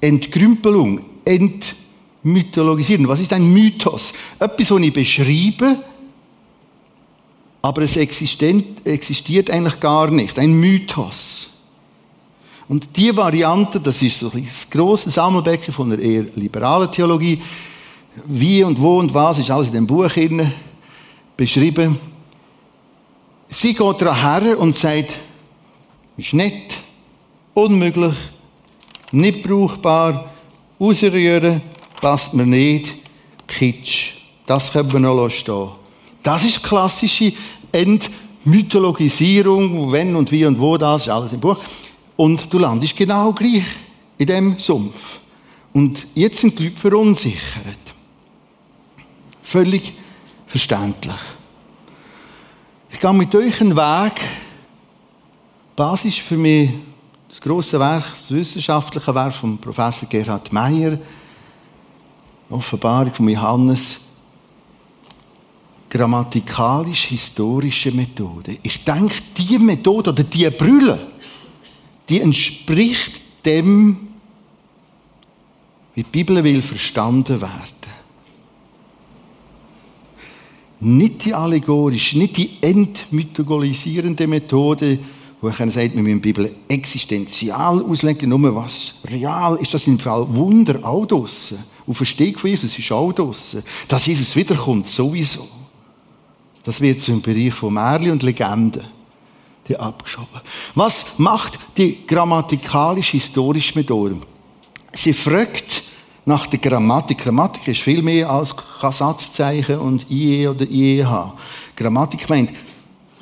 Entgrümpelung, 0.01 1.05
entmythologisieren. 1.29 3.07
Was 3.07 3.21
ist 3.21 3.33
ein 3.33 3.51
Mythos? 3.51 4.13
Etwas, 4.39 4.71
was 4.71 4.81
ich 4.81 4.93
beschreibe, 4.93 5.77
aber 7.61 7.81
es 7.83 7.97
existiert 7.97 9.49
eigentlich 9.51 9.79
gar 9.79 10.09
nicht. 10.09 10.39
Ein 10.39 10.53
Mythos. 10.53 11.49
Und 12.67 12.95
die 12.95 13.15
Variante, 13.15 13.79
das 13.79 14.01
ist 14.01 14.19
so 14.19 14.31
ein 14.31 14.47
grosses 14.69 15.15
Sammelbecken 15.15 15.73
von 15.73 15.91
einer 15.91 16.01
eher 16.01 16.23
liberalen 16.35 16.91
Theologie. 16.91 17.41
Wie 18.25 18.63
und 18.63 18.79
wo 18.79 18.99
und 18.99 19.13
was 19.13 19.39
ist 19.39 19.49
alles 19.49 19.69
in 19.69 19.75
dem 19.75 19.87
Buch 19.87 20.11
beschrieben. 21.35 21.97
Sie 23.47 23.73
geht 23.73 24.01
daher 24.01 24.59
und 24.59 24.75
sagt, 24.75 25.17
ist 26.15 26.33
nicht, 26.33 26.77
unmöglich, 27.53 28.13
nicht 29.11 29.41
brauchbar, 29.41 30.29
ausrühren, 30.79 31.61
passt 32.01 32.33
mir 32.33 32.45
nicht, 32.45 32.95
Kitsch. 33.47 34.13
Das 34.45 34.71
können 34.71 34.91
wir 34.91 34.99
noch 34.99 35.29
stehen. 35.29 35.69
Das 36.23 36.43
ist 36.45 36.63
klassische 36.63 37.33
Entmythologisierung, 37.71 39.91
wenn 39.91 40.15
und 40.15 40.31
wie 40.31 40.45
und 40.45 40.59
wo, 40.59 40.77
das 40.77 41.03
ist 41.03 41.09
alles 41.09 41.33
im 41.33 41.39
Buch. 41.39 41.59
Und 42.15 42.51
du 42.51 42.57
landest 42.57 42.95
genau 42.95 43.31
gleich 43.33 43.65
in 44.17 44.27
dem 44.27 44.57
Sumpf. 44.57 45.19
Und 45.73 46.07
jetzt 46.15 46.39
sind 46.41 46.57
die 46.57 46.63
Leute 46.65 46.77
verunsichert. 46.77 47.93
Völlig 49.43 49.93
verständlich. 50.47 51.13
Ich 52.91 52.99
gehe 52.99 53.13
mit 53.13 53.35
euch 53.35 53.61
einen 53.61 53.75
Weg. 53.75 54.13
Basis 55.75 56.17
für 56.17 56.37
mich 56.37 56.71
das 57.29 57.39
große 57.39 57.79
Werk, 57.79 58.03
das 58.09 58.31
wissenschaftliche 58.31 59.13
Werk 59.13 59.33
von 59.33 59.59
Professor 59.59 60.09
Gerhard 60.09 60.51
Meyer, 60.51 60.97
Offenbarung 62.49 63.13
von 63.13 63.29
Johannes, 63.29 63.99
grammatikalisch-historische 65.89 67.91
Methode. 67.91 68.57
Ich 68.63 68.83
denke, 68.83 69.15
diese 69.37 69.59
Methode 69.59 70.09
oder 70.09 70.23
diese 70.23 70.51
Brille, 70.51 70.99
die 72.09 72.19
entspricht 72.19 73.21
dem, 73.45 74.07
wie 75.93 76.03
die 76.03 76.09
Bibel 76.09 76.43
will 76.43 76.63
verstanden 76.63 77.39
werden. 77.39 77.77
Nicht 80.81 81.25
die 81.25 81.33
allegorische, 81.33 82.17
nicht 82.17 82.37
die 82.37 82.57
entmythologisierende 82.61 84.25
Methode, 84.27 84.97
wo 85.41 85.49
ich 85.49 85.55
sagt, 85.55 85.75
wir 85.75 86.03
müssen 86.03 86.21
die 86.21 86.33
Bibel 86.33 86.53
existenzial 86.67 87.81
auslegen, 87.83 88.29
nur 88.29 88.55
was 88.55 88.95
real 89.09 89.55
ist, 89.57 89.73
das 89.73 89.87
im 89.87 89.97
Fall 89.97 90.25
Wunder 90.35 90.83
auch 90.83 91.05
draussen. 91.05 91.59
auf 91.87 91.97
den 91.97 92.05
Steg 92.05 92.39
von 92.39 92.49
Jesus 92.49 92.77
ist 92.77 92.91
auch 92.91 93.13
draussen. 93.13 93.63
Dass 93.87 94.05
Jesus 94.05 94.35
wiederkommt, 94.35 94.87
sowieso. 94.87 95.47
Das 96.63 96.81
wird 96.81 97.07
im 97.07 97.21
Bereich 97.21 97.53
von 97.53 97.73
Märchen 97.73 98.11
und 98.11 98.23
Legenden 98.23 98.83
abgeschoben. 99.77 100.41
Was 100.75 101.05
macht 101.17 101.59
die 101.77 102.05
grammatikalisch-historische 102.05 103.77
Methode? 103.77 104.17
Sie 104.93 105.13
fragt 105.13 105.83
nach 106.25 106.47
der 106.47 106.59
Grammatik. 106.59 107.19
Grammatik 107.19 107.67
ist 107.67 107.81
viel 107.81 108.01
mehr 108.01 108.29
als 108.29 108.55
Satzzeichen 108.91 109.77
und 109.77 110.09
IE 110.09 110.47
oder 110.47 110.65
IEH. 110.65 111.33
Grammatik 111.75 112.27
meint, 112.29 112.51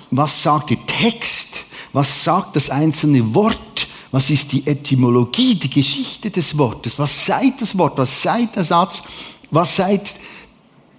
was 0.09 0.41
sagt 0.41 0.69
der 0.69 0.85
Text? 0.85 1.65
Was 1.97 2.23
sagt 2.23 2.55
das 2.55 2.69
einzelne 2.69 3.33
Wort? 3.33 3.87
Was 4.11 4.29
ist 4.29 4.51
die 4.51 4.67
Etymologie, 4.67 5.55
die 5.55 5.67
Geschichte 5.67 6.29
des 6.29 6.55
Wortes? 6.55 6.99
Was 6.99 7.25
sagt 7.25 7.59
das 7.59 7.75
Wort? 7.75 7.97
Was 7.97 8.21
sagt 8.21 8.55
der 8.55 8.63
Satz? 8.63 9.01
Was 9.49 9.75
sagt, 9.77 10.13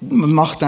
macht, 0.00 0.58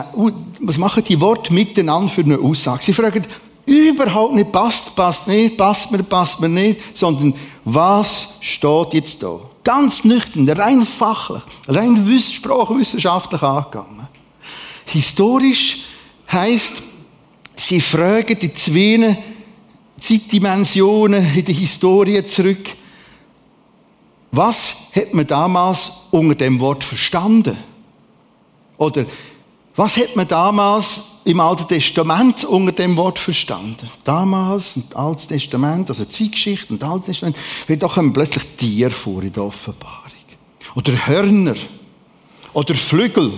was 0.61 0.79
machen 0.79 1.03
die 1.03 1.21
Worte 1.21 1.53
miteinander 1.53 2.09
für 2.09 2.21
eine 2.21 2.39
Aussage? 2.39 2.85
Sie 2.85 2.93
fragen 2.93 3.27
überhaupt 3.67 4.35
nicht, 4.35 4.53
passt, 4.53 4.95
passt 4.95 5.27
nicht, 5.27 5.57
passt 5.57 5.91
mir, 5.91 6.05
passt 6.05 6.39
mir 6.39 6.49
nicht, 6.49 6.97
sondern 6.97 7.35
was 7.65 8.35
steht 8.39 8.95
jetzt 8.95 9.21
da? 9.25 9.41
Ganz 9.65 10.05
nüchtern, 10.05 10.49
rein 10.49 10.87
fachlich, 10.87 11.43
rein 11.67 12.21
sprachwissenschaftlich 12.21 13.43
angegangen. 13.43 14.07
Historisch 14.87 15.87
heißt, 16.31 16.83
sie 17.57 17.81
fragen 17.81 18.39
die 18.39 18.55
zwei 18.55 19.19
Zeitdimensionen 20.01 21.25
in 21.35 21.45
der 21.45 21.55
Historie 21.55 22.25
zurück. 22.25 22.77
Was 24.33 24.77
hat 24.95 25.13
man 25.13 25.27
damals 25.27 25.93
unter 26.11 26.35
dem 26.35 26.61
Wort 26.61 26.85
verstanden? 26.85 27.57
Oder 28.77 29.05
was 29.77 29.97
hat 29.97 30.17
man 30.17 30.27
damals 30.27 31.03
im 31.25 31.41
Alten 31.41 31.69
Testament 31.69 32.45
unter 32.45 32.73
dem 32.73 32.97
Wort 32.97 33.19
verstanden? 33.19 33.91
Damals, 34.05 34.77
im 34.77 34.85
Altes 34.95 35.29
Testament, 35.29 35.89
also 35.89 36.05
Zeitgeschichte 36.05 36.73
und 36.73 36.83
Altes 36.83 37.07
Testament, 37.07 37.37
da 37.67 37.89
kommen 37.89 38.13
plötzlich 38.13 38.45
Tiere 38.57 38.91
vor 38.91 39.23
in 39.23 39.33
der 39.33 39.45
Offenbarung. 39.45 40.11
Oder 40.75 41.07
Hörner. 41.07 41.57
Oder 42.53 42.75
Flügel. 42.75 43.33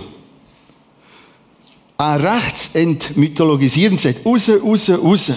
Ein 1.97 2.21
rechts 2.21 2.71
entmythologisieren 2.73 3.97
sagt, 3.97 4.25
raus, 4.25 4.49
raus, 4.49 4.89
raus. 4.89 5.31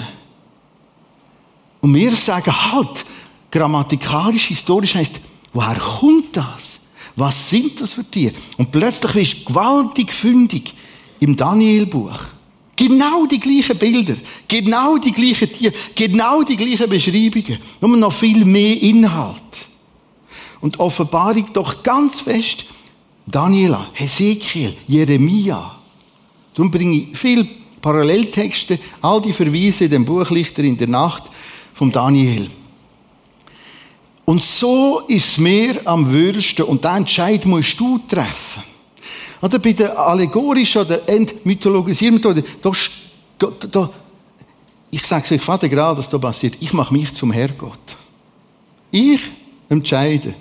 Und 1.87 1.95
wir 1.95 2.11
sagen 2.17 2.53
halt, 2.73 3.05
grammatikalisch, 3.49 4.47
historisch 4.47 4.97
heißt, 4.97 5.21
woher 5.53 5.77
kommt 5.77 6.37
das? 6.37 6.81
Was 7.15 7.49
sind 7.49 7.81
das 7.81 7.93
für 7.93 8.03
Tiere? 8.03 8.35
Und 8.57 8.73
plötzlich 8.73 9.15
wirst 9.15 9.35
du 9.43 9.45
gewaltig 9.45 10.13
fündig 10.13 10.75
im 11.21 11.37
Danielbuch. 11.37 12.19
Genau 12.75 13.27
die 13.27 13.39
gleichen 13.39 13.79
Bilder, 13.79 14.17
genau 14.49 14.99
die 14.99 15.13
gleichen 15.13 15.53
Tiere, 15.53 15.75
genau 15.95 16.43
die 16.43 16.57
gleichen 16.57 16.91
Beschreibungen, 16.91 17.61
nur 17.81 17.97
noch 17.97 18.13
viel 18.13 18.45
mehr 18.45 18.83
Inhalt. 18.83 19.69
Und 20.61 20.81
Offenbarung 20.81 21.53
doch 21.53 21.85
ganz 21.85 22.19
fest 22.19 22.65
Daniela, 23.25 23.91
Hesekiel, 23.93 24.75
Jeremia. 24.89 25.79
Darum 26.53 26.69
bringe 26.69 26.97
ich 26.97 27.17
viele 27.17 27.47
Paralleltexte, 27.81 28.81
all 29.03 29.23
die 29.23 29.33
Verweise 29.33 29.85
in 29.85 29.93
dem 29.93 30.05
Buch 30.05 30.29
Lichter 30.31 30.65
in 30.65 30.77
der 30.77 30.89
Nacht 30.89 31.31
vom 31.77 31.93
Daniel. 31.93 32.51
Und 34.25 34.43
so 34.43 35.01
ist 35.07 35.39
mir 35.39 35.81
am 35.85 36.11
würsten 36.11 36.65
und 36.65 36.83
den 36.83 36.97
Entscheid 36.97 37.45
musst 37.45 37.79
du 37.79 37.99
treffen. 38.09 38.65
Oder 39.43 39.59
bei 39.59 39.73
der 39.73 39.97
allegorischen 39.97 40.81
oder 40.81 41.07
entmythologisierten 41.07 42.15
Methode, 42.15 42.43
da, 42.63 42.73
da, 43.39 43.67
da, 43.69 43.91
ich 44.91 45.05
sage 45.05 45.25
es 45.27 45.33
euch 45.33 45.43
Vater 45.43 45.69
gerade, 45.69 45.99
was 45.99 46.09
da 46.09 46.17
passiert. 46.17 46.57
Ich 46.61 46.73
mache 46.73 46.95
mich 46.95 47.13
zum 47.13 47.31
Herrgott. 47.31 47.97
Ich 48.91 49.21
entscheide, 49.69 50.35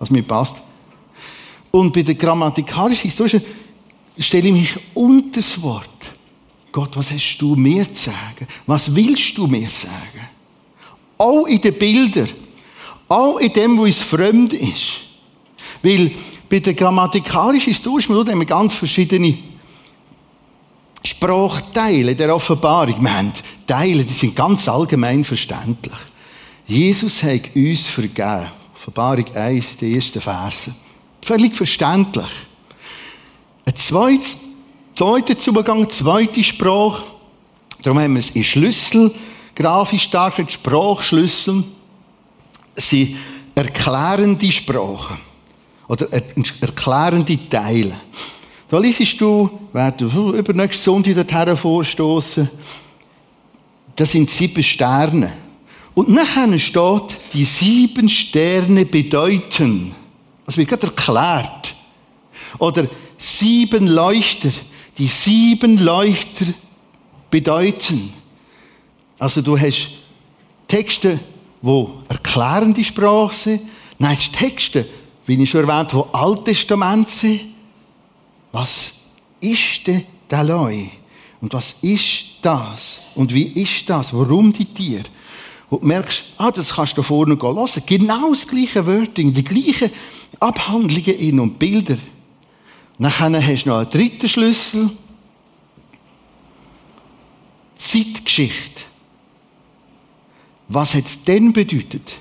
was 0.00 0.10
mir 0.10 0.24
passt. 0.24 0.56
Und 1.70 1.92
bei 1.92 2.02
der 2.02 2.16
grammatikalischen 2.16 3.04
historischen 3.04 3.42
stelle 4.18 4.48
ich 4.48 4.52
mich 4.52 4.76
unter 4.92 5.38
das 5.38 5.62
Wort. 5.62 6.09
Gott, 6.72 6.96
was 6.96 7.10
hast 7.10 7.38
du 7.38 7.56
mir 7.56 7.92
zu 7.92 8.10
sagen? 8.10 8.46
Was 8.66 8.94
willst 8.94 9.36
du 9.36 9.46
mir 9.46 9.68
sagen? 9.68 10.28
Auch 11.18 11.46
in 11.46 11.60
den 11.60 11.74
Bildern. 11.74 12.30
Auch 13.08 13.38
in 13.38 13.52
dem, 13.52 13.76
wo 13.76 13.86
es 13.86 14.00
fremd 14.00 14.52
ist. 14.52 15.00
Weil 15.82 16.12
bei 16.48 16.60
der 16.60 16.74
grammatikalischen 16.74 17.72
historischen 17.72 18.12
Methode 18.12 18.32
haben 18.32 18.38
wir 18.40 18.46
ganz 18.46 18.74
verschiedene 18.74 19.36
Sprachteile 21.02 22.14
der 22.14 22.34
Offenbarung. 22.34 23.02
Wir 23.02 23.16
haben 23.16 23.32
Teile, 23.66 24.04
die 24.04 24.12
sind 24.12 24.36
ganz 24.36 24.68
allgemein 24.68 25.24
verständlich. 25.24 25.96
Jesus 26.66 27.22
hat 27.22 27.54
uns 27.54 27.88
vergeben. 27.88 28.46
Offenbarung 28.74 29.26
1, 29.34 29.76
die 29.78 29.94
ersten 29.94 30.20
Verse. 30.20 30.74
Völlig 31.22 31.54
verständlich. 31.54 32.30
Ein 33.64 33.76
zweites, 33.76 34.38
zweiter 35.00 35.38
Zugang, 35.38 35.88
zweite 35.88 36.44
Sprache. 36.44 37.04
Darum 37.82 37.98
haben 38.00 38.12
wir 38.12 38.18
es 38.18 38.32
in 38.32 38.44
Schlüssel, 38.44 39.10
grafisch 39.54 40.10
dargestellt, 40.10 40.52
Sprachschlüssel 40.52 41.64
sind 42.76 43.16
erklärende 43.54 44.52
Sprachen. 44.52 45.16
Oder 45.88 46.06
erklärende 46.12 47.48
Teile. 47.48 47.98
Da 48.68 48.78
liest 48.78 49.18
du, 49.18 49.48
werden 49.72 50.10
du 50.10 50.32
übernächste 50.34 50.84
Sonntag 50.84 51.14
dorthin 51.14 51.56
vorstoßen. 51.56 52.50
Das 53.96 54.12
sind 54.12 54.28
sieben 54.28 54.62
Sterne. 54.62 55.32
Und 55.94 56.10
nachher 56.10 56.58
steht, 56.58 57.22
die 57.32 57.44
sieben 57.44 58.06
Sterne 58.10 58.84
bedeuten. 58.84 59.94
Das 60.44 60.58
wird 60.58 60.68
gerade 60.68 60.88
erklärt. 60.88 61.74
Oder 62.58 62.86
sieben 63.16 63.86
Leuchter. 63.86 64.50
Die 65.00 65.08
sieben 65.08 65.78
Leuchter 65.78 66.46
bedeuten. 67.28 68.12
Also 69.18 69.42
du 69.42 69.58
hast 69.58 69.88
Texte 70.68 71.18
wo 71.62 72.02
erklärende 72.08 72.82
Sprache 72.84 73.34
sind. 73.34 73.62
Nein, 73.98 74.16
es 74.18 74.30
Texte, 74.30 74.86
wie 75.26 75.40
ich 75.40 75.50
schon 75.50 75.68
erwähnt 75.68 75.92
habe, 75.92 76.08
Alttestament 76.14 77.10
sind. 77.10 77.40
Was 78.52 78.94
ist 79.40 79.86
denn 79.86 80.04
der 80.30 80.44
Leu? 80.44 80.84
Und 81.40 81.52
was 81.52 81.76
ist 81.82 82.26
das? 82.42 83.00
Und 83.14 83.32
wie 83.32 83.46
ist 83.46 83.88
das? 83.88 84.12
Warum 84.12 84.52
die 84.52 84.64
Tiere? 84.64 85.04
Und 85.68 85.82
du 85.82 85.86
merkst, 85.86 86.24
ah, 86.38 86.50
das 86.50 86.74
kannst 86.74 86.98
du 86.98 87.02
vorne 87.02 87.38
hören. 87.40 87.82
Genau 87.86 88.30
das 88.30 88.46
gleiche 88.46 88.86
Wörting, 88.86 89.32
die 89.32 89.44
gleichen 89.44 89.90
Abhandlungen 90.40 91.18
in 91.18 91.40
und 91.40 91.58
Bilder. 91.58 91.96
Dann 93.00 93.10
hast 93.46 93.64
du 93.64 93.70
noch 93.70 93.78
einen 93.78 93.90
dritten 93.90 94.28
Schlüssel. 94.28 94.90
Zeitgeschichte. 97.76 98.82
Was 100.68 100.94
hat 100.94 101.06
es 101.06 101.24
denn 101.24 101.52
bedeutet? 101.52 102.18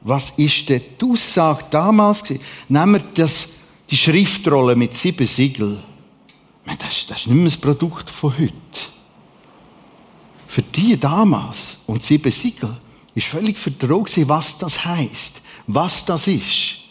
Was 0.00 0.30
ist 0.30 0.68
denn 0.70 0.82
die 0.98 1.04
Aussage 1.04 1.64
damals 1.70 2.22
gewesen? 2.22 2.42
Nehmen 2.68 2.94
wir 2.94 3.04
das, 3.14 3.50
die 3.90 3.96
Schriftrolle 3.96 4.74
mit 4.76 4.94
sieben 4.94 5.26
Siegeln. 5.26 5.82
Das, 6.78 7.06
das 7.06 7.20
ist 7.20 7.26
nicht 7.26 7.36
mehr 7.36 7.44
das 7.44 7.56
Produkt 7.58 8.08
von 8.08 8.32
heute. 8.38 8.52
Für 10.46 10.62
die 10.62 10.98
damals 10.98 11.78
und 11.86 12.02
sieben 12.02 12.32
Siegel 12.32 12.78
ist 13.14 13.26
völlig 13.26 13.58
vertraut 13.58 14.10
was 14.26 14.56
das 14.56 14.84
heißt, 14.86 15.42
was 15.66 16.04
das 16.04 16.26
ist. 16.26 16.87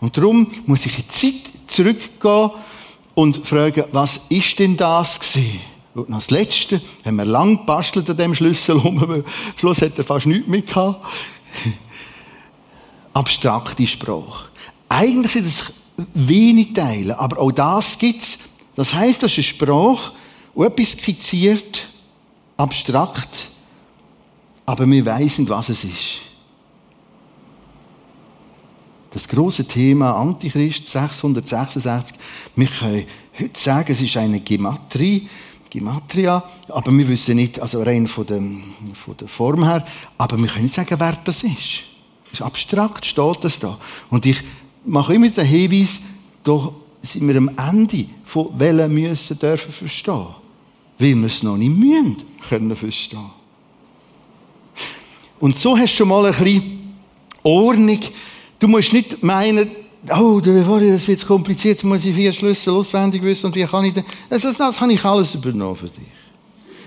Und 0.00 0.16
darum 0.16 0.50
muss 0.66 0.86
ich 0.86 0.98
in 0.98 1.04
die 1.04 1.08
Zeit 1.08 1.52
zurückgehen 1.66 2.50
und 3.14 3.46
fragen, 3.46 3.84
was 3.92 4.20
ist 4.28 4.58
denn 4.58 4.76
das 4.76 5.18
gewesen? 5.18 5.60
Und 5.94 6.12
als 6.12 6.30
Letzte 6.30 6.82
haben 7.04 7.16
wir 7.16 7.24
lang 7.24 7.58
gebastelt 7.58 8.10
an 8.10 8.16
dem 8.18 8.34
Schlüssel 8.34 8.76
rum. 8.76 8.98
Am 8.98 9.24
Schluss 9.56 9.80
hat 9.80 9.96
er 9.96 10.04
fast 10.04 10.26
nichts 10.26 10.46
mehr 10.46 10.60
gehabt. 10.60 11.04
Abstrakte 13.14 13.86
Sprache. 13.86 14.50
Eigentlich 14.90 15.32
sind 15.32 15.46
es 15.46 15.72
wenig 16.12 16.74
Teile, 16.74 17.18
aber 17.18 17.38
auch 17.38 17.50
das 17.50 17.98
gibt 17.98 18.22
es. 18.22 18.38
Das 18.74 18.92
heisst, 18.92 19.22
das 19.22 19.30
ist 19.32 19.38
eine 19.38 19.44
Sprache, 19.44 20.12
die 20.54 20.62
etwas 20.62 20.92
skizziert, 20.92 21.86
abstrakt, 22.58 23.48
aber 24.66 24.86
wir 24.86 25.06
wissen, 25.06 25.48
was 25.48 25.70
es 25.70 25.84
ist. 25.84 26.18
Das 29.16 29.28
große 29.28 29.64
Thema 29.64 30.12
Antichrist 30.14 30.90
666, 30.90 32.18
wir 32.54 32.66
können 32.66 33.06
heute 33.40 33.58
sagen, 33.58 33.90
es 33.90 34.02
ist 34.02 34.14
eine 34.18 34.40
Gematrie, 34.40 35.26
Gematria, 35.70 36.44
aber 36.68 36.92
wir 36.92 37.08
wissen 37.08 37.36
nicht, 37.36 37.58
also 37.58 37.82
rein 37.82 38.06
von 38.06 38.26
der, 38.26 38.42
von 38.92 39.16
der 39.16 39.28
Form 39.28 39.64
her, 39.64 39.86
aber 40.18 40.36
wir 40.36 40.48
können 40.48 40.64
nicht 40.64 40.74
sagen, 40.74 41.00
wer 41.00 41.18
das 41.24 41.44
ist. 41.44 41.80
Das 42.24 42.32
ist 42.34 42.42
abstrakt, 42.42 43.06
steht 43.06 43.42
das 43.42 43.58
da. 43.58 43.78
Und 44.10 44.26
ich 44.26 44.36
mache 44.84 45.14
immer 45.14 45.30
den 45.30 45.46
Hinweis, 45.46 46.02
da 46.44 46.70
sind 47.00 47.26
wir 47.26 47.36
am 47.36 47.50
Ende 47.56 48.04
von 48.22 48.50
welchen 48.58 48.92
müssen 48.92 49.38
dürfen 49.38 49.72
verstehen. 49.72 50.26
Weil 50.98 51.14
wir 51.14 51.24
es 51.24 51.42
noch 51.42 51.56
nicht 51.56 51.74
müssen 51.74 52.18
können 52.50 52.76
verstehen. 52.76 53.30
Und 55.40 55.58
so 55.58 55.74
hast 55.74 55.94
du 55.94 55.96
schon 55.96 56.08
mal 56.08 56.26
ein 56.26 56.32
bisschen 56.32 56.94
Ordnung. 57.42 58.00
Du 58.58 58.68
musst 58.68 58.92
nicht 58.92 59.22
meinen, 59.22 59.70
oh, 60.18 60.40
das 60.40 61.08
wird 61.08 61.26
kompliziert, 61.26 61.84
muss 61.84 62.04
ich 62.04 62.14
vier 62.14 62.32
Schlüssel 62.32 62.72
auswendig 62.72 63.22
wissen 63.22 63.46
und 63.46 63.56
wie 63.56 63.64
kann 63.64 63.84
ich 63.84 63.94
das? 63.94 64.04
Das, 64.28 64.42
das, 64.42 64.56
das 64.56 64.80
habe 64.80 64.92
ich 64.92 65.04
alles 65.04 65.34
übernommen 65.34 65.76
für 65.76 65.88
dich. 65.88 66.06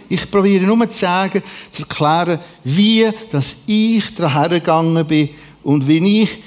Ich 0.10 0.30
probiere 0.32 0.66
nur 0.66 0.90
zu 0.90 0.98
sagen, 0.98 1.44
zu 1.72 1.84
erklären, 1.84 2.40
wie 2.64 3.08
dass 3.30 3.58
ich 3.68 4.14
daran 4.16 4.34
hergegangen 4.34 5.06
bin 5.06 5.30
und 5.64 5.88
wie 5.88 6.22
ich 6.24 6.40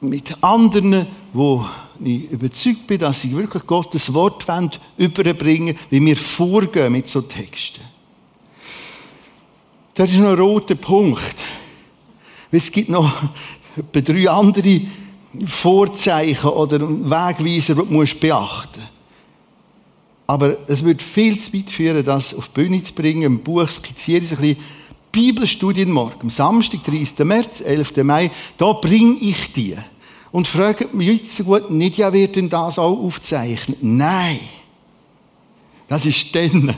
mit 0.00 0.42
anderen, 0.42 1.06
wo 1.32 1.64
ich 2.02 2.30
überzeugt 2.30 2.86
bin, 2.86 2.98
dass 2.98 3.20
sie 3.20 3.34
wirklich 3.36 3.64
Gottes 3.64 4.12
Wort 4.12 4.44
überbringen 4.98 5.76
wie 5.88 6.04
wir 6.04 6.16
vorgehen 6.16 6.92
mit 6.92 7.06
so 7.06 7.20
Texten. 7.22 7.80
Das 9.94 10.10
ist 10.10 10.18
noch 10.18 10.30
ein 10.30 10.38
roter 10.38 10.74
Punkt. 10.74 11.36
Es 12.50 12.70
gibt 12.70 12.90
noch 12.90 13.10
etwa 13.76 14.00
drei 14.00 14.30
andere 14.30 14.80
Vorzeichen 15.44 16.48
oder 16.48 16.80
Wegweiser, 16.80 17.74
die 17.74 17.82
du 17.82 18.20
beachten 18.20 18.80
musst. 18.80 18.96
Aber 20.26 20.56
es 20.66 20.84
wird 20.84 21.02
viel 21.02 21.38
zu 21.38 21.52
weit 21.52 21.70
führen, 21.70 22.04
das 22.04 22.34
auf 22.34 22.48
die 22.48 22.62
Bühne 22.62 22.82
zu 22.82 22.92
bringen. 22.94 23.22
Im 23.22 23.38
Buch 23.38 23.68
skizziere 23.68 24.24
ich 24.24 24.32
ein 24.32 24.38
bisschen 24.38 24.56
Bibelstudienmorgen. 25.12 26.22
Am 26.22 26.30
Samstag, 26.30 26.84
30. 26.84 27.18
März, 27.20 27.60
11. 27.60 27.96
Mai, 28.02 28.30
da 28.58 28.72
bringe 28.72 29.18
ich 29.20 29.52
die. 29.52 29.76
Und 30.32 30.48
frage 30.48 30.88
mich 30.92 31.08
jetzt 31.08 31.36
so 31.36 31.44
gut 31.44 31.70
nicht, 31.70 31.96
ja, 31.96 32.12
wird 32.12 32.36
denn 32.36 32.48
das 32.48 32.78
auch 32.78 32.98
aufzeichnen? 32.98 33.78
Nein. 33.80 34.40
Das 35.88 36.04
ist 36.04 36.34
dann. 36.34 36.74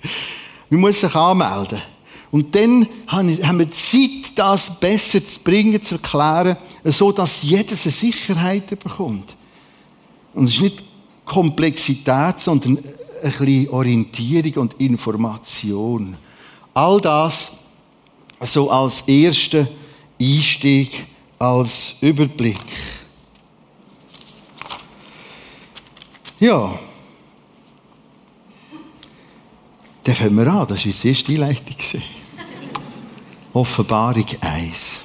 Man 0.70 0.80
muss 0.80 1.00
sich 1.00 1.14
anmelden. 1.14 1.82
Und 2.30 2.54
dann 2.54 2.86
haben 3.06 3.58
wir 3.58 3.70
Zeit, 3.70 4.32
das 4.34 4.78
besser 4.78 5.24
zu 5.24 5.40
bringen, 5.40 5.80
zu 5.80 5.94
erklären, 5.94 6.56
so 6.84 7.12
dass 7.12 7.42
jeder 7.42 7.68
eine 7.68 7.76
Sicherheit 7.76 8.68
bekommt. 8.78 9.36
Und 10.34 10.44
es 10.44 10.54
ist 10.54 10.60
nicht 10.60 10.84
Komplexität, 11.24 12.38
sondern 12.38 12.78
ein 12.78 13.30
bisschen 13.30 13.68
Orientierung 13.70 14.62
und 14.62 14.80
Information. 14.80 16.16
All 16.74 17.00
das 17.00 17.52
so 18.40 18.70
als 18.70 19.02
erster 19.02 19.66
Einstieg, 20.20 21.06
als 21.38 21.94
Überblick. 22.00 22.58
Ja. 26.38 26.78
Dann 30.04 30.14
fangen 30.14 30.36
wir 30.36 30.46
an. 30.46 30.66
Das 30.68 30.78
war 30.78 30.86
jetzt 30.86 31.02
die 31.02 31.08
erste 31.08 31.32
Einleitung. 31.32 32.02
Offenbarung 33.56 34.26
1. 34.42 35.00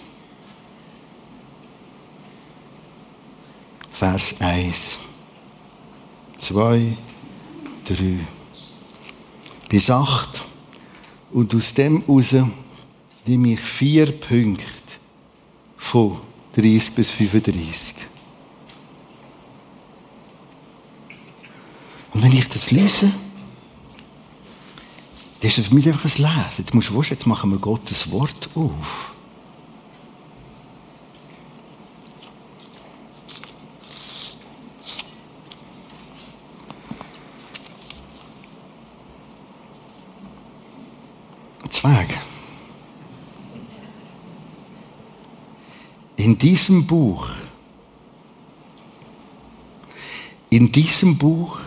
Vers 3.93 4.35
1 4.41 4.97
zwei, 6.37 6.97
drei, 7.85 8.19
bis 9.69 9.89
acht. 9.89 10.43
Und 11.31 11.55
aus 11.55 11.73
dem 11.73 12.01
heraus 12.01 12.35
nehme 13.25 13.53
ich 13.53 13.61
vier 13.61 14.11
Punkte 14.11 14.65
von 15.77 16.19
30 16.55 16.95
bis 16.95 17.11
35. 17.11 17.95
Und 22.13 22.23
wenn 22.23 22.33
ich 22.33 22.49
das 22.49 22.71
lese, 22.71 23.13
dann 25.41 25.47
ist 25.47 25.57
das 25.57 25.67
für 25.67 25.73
mich 25.73 25.87
einfach 25.87 26.05
ein 26.05 26.21
Lesen. 26.21 26.55
Jetzt 26.59 26.75
musst 26.75 26.89
du 26.89 26.97
wissen, 26.97 27.13
jetzt 27.13 27.25
machen 27.25 27.49
wir 27.49 27.57
Gottes 27.57 28.11
Wort 28.11 28.49
auf. 28.53 29.15
Zwerg. 41.69 42.13
In 46.17 46.37
diesem 46.37 46.85
Buch, 46.85 47.29
in 50.51 50.71
diesem 50.71 51.17
Buch 51.17 51.57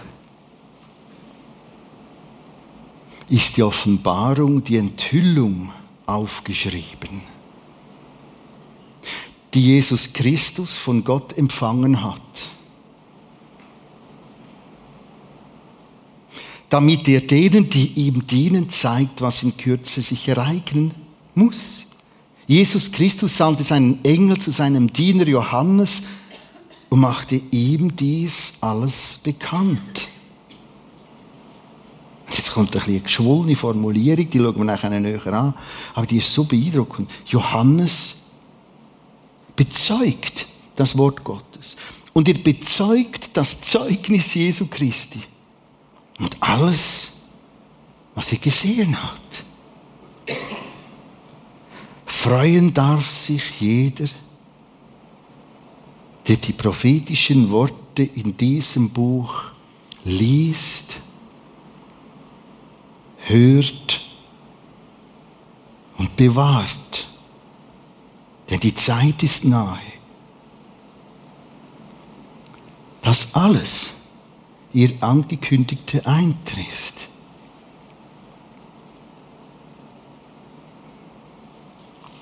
ist 3.34 3.56
die 3.56 3.64
Offenbarung, 3.64 4.62
die 4.62 4.76
Enthüllung 4.76 5.72
aufgeschrieben, 6.06 7.22
die 9.52 9.60
Jesus 9.60 10.12
Christus 10.12 10.76
von 10.76 11.02
Gott 11.02 11.36
empfangen 11.36 12.02
hat. 12.02 12.20
damit 16.70 17.06
er 17.06 17.20
denen, 17.20 17.70
die 17.70 17.92
ihm 17.92 18.26
dienen, 18.26 18.68
zeigt, 18.68 19.20
was 19.20 19.44
in 19.44 19.56
Kürze 19.56 20.00
sich 20.00 20.26
ereignen 20.26 20.92
muss. 21.36 21.86
Jesus 22.48 22.90
Christus 22.90 23.36
sandte 23.36 23.62
seinen 23.62 24.04
Engel 24.04 24.38
zu 24.38 24.50
seinem 24.50 24.92
Diener 24.92 25.28
Johannes 25.28 26.02
und 26.88 26.98
machte 26.98 27.40
ihm 27.52 27.94
dies 27.94 28.54
alles 28.60 29.20
bekannt. 29.22 30.03
Kommt 32.54 32.76
ein 32.76 32.82
eine 32.82 33.00
geschwollene 33.00 33.56
Formulierung, 33.56 34.30
die 34.30 34.38
schauen 34.38 34.56
wir 34.58 34.64
nachher 34.64 34.88
näher 34.88 35.26
an, 35.26 35.54
aber 35.92 36.06
die 36.06 36.18
ist 36.18 36.32
so 36.32 36.44
beeindruckend. 36.44 37.10
Johannes 37.26 38.18
bezeugt 39.56 40.46
das 40.76 40.96
Wort 40.96 41.24
Gottes 41.24 41.74
und 42.12 42.28
er 42.28 42.34
bezeugt 42.34 43.30
das 43.36 43.60
Zeugnis 43.60 44.34
Jesu 44.34 44.68
Christi 44.68 45.18
und 46.20 46.36
alles, 46.38 47.14
was 48.14 48.28
sie 48.28 48.38
gesehen 48.38 49.02
hat. 49.02 49.42
Freuen 52.06 52.72
darf 52.72 53.10
sich 53.10 53.42
jeder, 53.58 54.06
der 56.28 56.36
die 56.36 56.52
prophetischen 56.52 57.50
Worte 57.50 58.04
in 58.04 58.36
diesem 58.36 58.90
Buch 58.90 59.42
liest, 60.04 60.98
hört 63.28 64.00
und 65.98 66.16
bewahrt. 66.16 67.08
Denn 68.50 68.60
die 68.60 68.74
Zeit 68.74 69.22
ist 69.22 69.44
nahe. 69.44 69.78
Das 73.02 73.34
alles 73.34 73.92
ihr 74.72 74.90
angekündigte 75.00 76.04
eintrifft. 76.06 77.08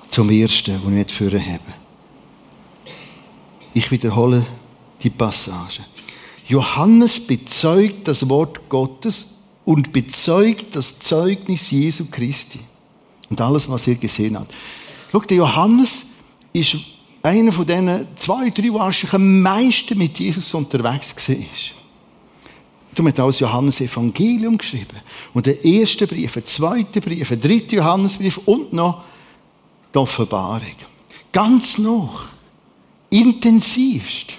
Zum 0.09 0.29
Ersten, 0.29 0.75
was 0.75 0.83
ich 0.83 0.89
nicht 0.89 1.11
führen 1.11 1.43
habe. 1.43 1.73
Ich 3.73 3.89
wiederhole 3.89 4.45
die 5.01 5.09
Passage. 5.09 5.83
Johannes 6.47 7.25
bezeugt 7.25 8.07
das 8.07 8.29
Wort 8.29 8.69
Gottes 8.69 9.32
und 9.65 9.91
bezeugt 9.91 10.75
das 10.75 10.99
Zeugnis 10.99 11.71
Jesu 11.71 12.05
Christi 12.09 12.59
und 13.29 13.39
alles, 13.39 13.69
was 13.69 13.87
er 13.87 13.95
gesehen 13.95 14.39
hat. 14.39 14.47
Schau, 15.11 15.19
der 15.21 15.37
Johannes 15.37 16.05
ist 16.51 16.75
einer 17.21 17.51
von 17.51 17.65
diesen 17.65 18.07
zwei, 18.15 18.49
drei, 18.49 18.69
die 18.69 19.07
am 19.11 19.41
meisten 19.41 19.97
mit 19.97 20.19
Jesus 20.19 20.53
unterwegs 20.53 21.15
war. 21.29 21.35
Du 22.95 23.07
hast 23.07 23.19
aus 23.19 23.39
Johannes 23.39 23.81
Evangelium 23.81 24.57
geschrieben. 24.57 24.97
Und 25.33 25.45
der 25.45 25.63
erste 25.63 26.05
Brief, 26.05 26.33
der 26.33 26.45
zweite 26.45 27.01
Brief, 27.01 27.27
der 27.27 27.37
dritte 27.37 27.77
Johannesbrief 27.77 28.39
und 28.45 28.73
noch 28.73 29.03
die 29.93 29.97
Offenbarung. 29.97 30.75
Ganz 31.31 31.77
noch. 31.77 32.25
Intensivst. 33.09 34.33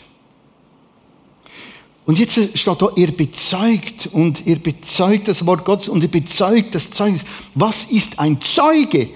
Und 2.06 2.18
jetzt 2.18 2.58
steht 2.58 2.82
da, 2.82 2.90
ihr 2.96 3.12
bezeugt 3.12 4.08
und 4.12 4.46
ihr 4.46 4.58
bezeugt 4.58 5.28
das 5.28 5.46
Wort 5.46 5.64
Gottes 5.64 5.88
und 5.88 6.02
ihr 6.02 6.10
bezeugt 6.10 6.74
das 6.74 6.90
Zeugnis. 6.90 7.24
Was 7.54 7.84
ist 7.84 8.18
ein 8.18 8.40
Zeuge? 8.40 9.10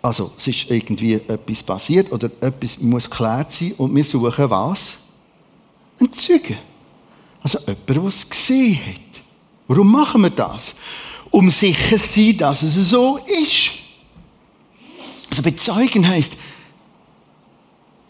Also, 0.00 0.32
es 0.36 0.46
ist 0.46 0.70
irgendwie 0.70 1.14
etwas 1.14 1.62
passiert 1.62 2.12
oder 2.12 2.30
etwas 2.40 2.78
muss 2.78 3.10
geklärt 3.10 3.52
sein 3.52 3.74
und 3.76 3.94
wir 3.94 4.04
suchen 4.04 4.50
was? 4.50 4.94
Ein 6.00 6.12
Zeuge. 6.12 6.58
Also 7.42 7.58
jemand, 7.60 7.88
der 7.88 8.04
es 8.04 8.28
gesehen 8.28 8.76
hat. 8.76 9.22
Warum 9.66 9.90
machen 9.90 10.22
wir 10.22 10.30
das? 10.30 10.74
Um 11.30 11.50
sicher 11.50 11.98
zu 11.98 12.06
sein, 12.06 12.36
dass 12.36 12.62
es 12.62 12.74
so 12.74 13.18
ist. 13.18 13.70
Also 15.30 15.42
bezeugen 15.42 16.06
heißt 16.06 16.36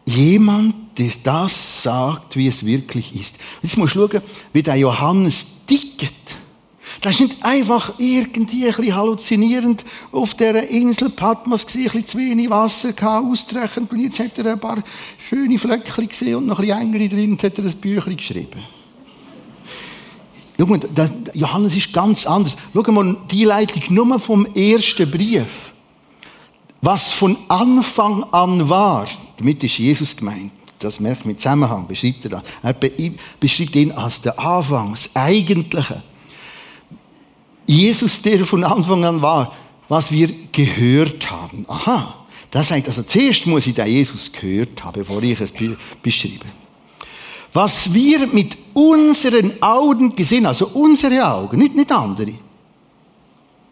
jemand, 0.07 0.75
das 1.23 1.83
sagt, 1.83 2.37
wie 2.37 2.47
es 2.47 2.65
wirklich 2.65 3.15
ist. 3.15 3.37
Jetzt 3.63 3.77
musst 3.77 3.95
du 3.95 4.09
schauen, 4.09 4.23
wie 4.53 4.63
der 4.63 4.77
Johannes 4.77 5.47
tickt. 5.67 6.37
Das 7.01 7.15
ist 7.15 7.21
nicht 7.21 7.45
einfach 7.45 7.95
irgendwie 7.99 8.67
ein 8.67 8.75
bisschen 8.75 8.95
halluzinierend 8.95 9.85
auf 10.13 10.35
dieser 10.35 10.69
Insel 10.69 11.09
Patmos 11.11 11.67
gesehen, 11.67 11.87
ein 11.87 12.03
bisschen 12.03 12.07
zu 12.07 12.19
wenig 12.19 12.51
Wasser 12.51 12.93
gehabt, 12.93 13.27
ausreichend, 13.27 13.91
und 13.91 14.01
jetzt 14.01 14.19
hat 14.19 14.39
er 14.39 14.53
ein 14.53 14.61
paar 14.61 14.83
schöne 15.29 15.59
Flöckchen 15.59 16.09
gesehen 16.09 16.37
und 16.37 16.47
noch 16.47 16.59
ein 16.59 16.67
bisschen 16.67 16.81
engere 16.81 17.09
drin, 17.09 17.33
und 17.33 17.43
hat 17.43 17.59
er 17.59 17.65
ein 17.65 17.73
Büchlein 17.73 18.17
geschrieben. 18.17 18.63
Schau 20.59 20.67
mal, 20.67 20.81
Johannes 21.35 21.77
ist 21.77 21.93
ganz 21.93 22.27
anders. 22.27 22.57
Schau 22.73 22.93
mal, 22.93 23.17
die 23.31 23.45
Leitung 23.45 23.83
nur 23.95 24.19
vom 24.21 24.47
ersten 24.55 25.11
Brief. 25.11 25.73
Was 26.83 27.11
von 27.11 27.37
Anfang 27.49 28.25
an 28.33 28.69
war, 28.69 29.09
damit 29.39 29.65
ist 29.65 29.79
Jesus 29.79 30.17
gemeint. 30.17 30.53
Das 30.85 31.01
merkt 31.01 31.25
man 31.25 31.33
im 31.33 31.39
Zusammenhang, 31.39 31.87
beschreibt 31.87 32.25
er 32.25 32.31
das. 32.31 32.43
Er 32.63 32.75
beschreibt 33.41 33.77
ihn 33.77 33.93
als 33.93 34.21
der 34.21 34.39
Anfang, 34.39 34.91
das 34.93 35.11
Eigentliche. 35.15 36.03
Jesus, 37.67 38.21
der 38.23 38.45
von 38.45 38.65
Anfang 38.65 39.05
an 39.05 39.23
war, 39.23 39.53
was 39.89 40.11
wir 40.11 40.29
gehört 40.51 41.31
haben. 41.31 41.65
Aha, 41.69 42.15
das 42.51 42.71
heißt 42.71 42.87
also, 42.87 43.03
zuerst 43.03 43.47
muss 43.47 43.67
ich 43.67 43.75
den 43.75 43.87
Jesus 43.87 44.31
gehört 44.33 44.83
haben, 44.85 45.01
bevor 45.01 45.23
ich 45.23 45.41
es 45.41 45.53
beschreibe. 46.03 46.47
Was 47.53 47.93
wir 47.93 48.27
mit 48.29 48.57
unseren 48.73 49.63
Augen 49.63 50.17
gesehen, 50.17 50.47
also 50.47 50.69
unsere 50.69 51.27
Augen, 51.27 51.59
nicht, 51.59 51.75
nicht 51.75 51.93
andere. 51.93 52.33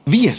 Wir, 0.05 0.35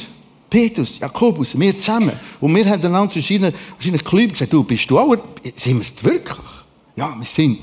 Petrus, 0.49 0.99
Jakobus, 0.99 1.57
wir 1.57 1.77
zusammen. 1.77 2.11
Und 2.39 2.53
wir 2.53 2.65
haben 2.65 2.83
einander 2.83 3.09
verschiedene, 3.09 3.51
verschiedene 3.75 4.03
Klüben 4.03 4.33
gesagt, 4.33 4.53
du 4.53 4.63
bist 4.63 4.89
du 4.89 4.99
auch, 4.99 5.15
sind 5.55 5.79
wir 5.79 5.81
es 5.81 6.03
wirklich? 6.03 6.60
Ja, 6.95 7.15
wir 7.17 7.25
sind 7.25 7.59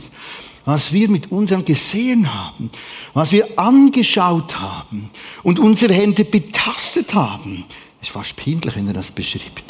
was 0.69 0.93
wir 0.93 1.09
mit 1.09 1.33
unseren 1.33 1.65
gesehen 1.65 2.29
haben, 2.35 2.71
was 3.15 3.33
wir 3.33 3.59
angeschaut 3.59 4.61
haben 4.61 5.09
und 5.43 5.59
unsere 5.59 5.95
Hände 5.95 6.27
betastet 6.27 7.15
haben. 7.15 7.65
Es 8.03 8.09
ist 8.09 8.13
fast 8.13 8.37
peinlich, 8.37 8.77
wenn 8.77 8.87
er 8.87 8.93
das 8.93 9.11
beschreibt. 9.11 9.65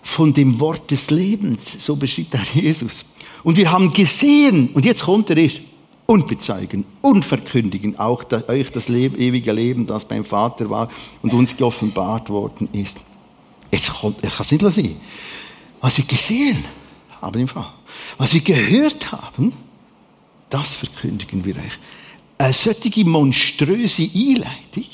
Von 0.00 0.32
dem 0.32 0.60
Wort 0.60 0.92
des 0.92 1.10
Lebens, 1.10 1.84
so 1.84 1.96
beschreibt 1.96 2.34
er 2.34 2.44
Jesus. 2.54 3.04
Und 3.42 3.56
wir 3.56 3.72
haben 3.72 3.92
gesehen, 3.92 4.68
und 4.74 4.84
jetzt 4.84 5.02
kommt 5.02 5.28
er 5.30 5.38
ist, 5.38 5.60
und 6.06 6.28
bezeugen 6.28 6.84
und 7.00 7.24
verkündigen 7.24 7.98
auch 7.98 8.22
das, 8.22 8.48
euch 8.48 8.70
das 8.70 8.86
Leben, 8.86 9.18
ewige 9.18 9.50
Leben, 9.50 9.86
das 9.86 10.04
beim 10.04 10.24
Vater 10.24 10.70
war 10.70 10.88
und 11.20 11.34
uns 11.34 11.56
geoffenbart 11.56 12.28
worden 12.30 12.68
ist. 12.72 13.00
Jetzt 13.72 13.92
kommt, 13.92 14.24
ich 14.24 14.30
kann 14.30 14.46
es 14.46 14.52
nicht 14.52 14.62
lassen. 14.62 15.00
Was 15.80 15.98
wir 15.98 16.04
gesehen 16.04 16.64
haben 17.20 17.40
im 17.40 17.48
Fall, 17.48 17.72
was 18.18 18.34
wir 18.34 18.40
gehört 18.40 19.12
haben, 19.12 19.52
das 20.48 20.74
verkündigen 20.74 21.44
wir 21.44 21.56
euch. 21.56 21.78
Eine 22.38 22.52
solche 22.52 23.04
monströse 23.04 24.08
Einleitung, 24.14 24.84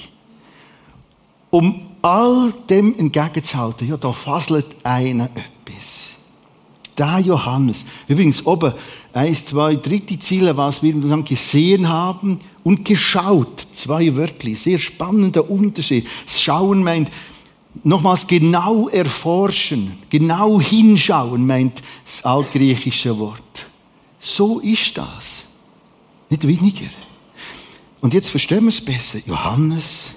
um 1.50 1.80
all 2.02 2.52
dem 2.68 2.96
entgegenzuhalten, 2.98 3.88
ja, 3.88 3.96
da 3.96 4.12
faselt 4.12 4.66
einer 4.82 5.24
etwas. 5.24 6.10
Der 6.98 7.18
Johannes. 7.18 7.84
Übrigens, 8.08 8.44
oben, 8.46 8.72
eins, 9.12 9.44
zwei, 9.44 9.76
dritte 9.76 10.18
Ziele, 10.18 10.56
was 10.56 10.82
wir 10.82 10.94
gesehen 11.22 11.88
haben 11.88 12.40
und 12.64 12.84
geschaut. 12.84 13.66
Zwei 13.74 14.16
Wörter, 14.16 14.54
sehr 14.54 14.78
spannender 14.78 15.50
Unterschied. 15.50 16.06
Das 16.24 16.40
Schauen 16.40 16.82
meint, 16.82 17.10
nochmals 17.84 18.26
genau 18.26 18.88
erforschen, 18.88 19.98
genau 20.10 20.60
hinschauen, 20.60 21.46
meint 21.46 21.82
das 22.04 22.24
altgriechische 22.24 23.18
Wort. 23.18 23.66
So 24.18 24.60
ist 24.60 24.96
das. 24.96 25.44
Nicht 26.28 26.46
weniger. 26.46 26.88
Und 28.00 28.14
jetzt 28.14 28.30
verstehen 28.30 28.62
wir 28.62 28.68
es 28.68 28.80
besser. 28.80 29.20
Johannes 29.26 30.10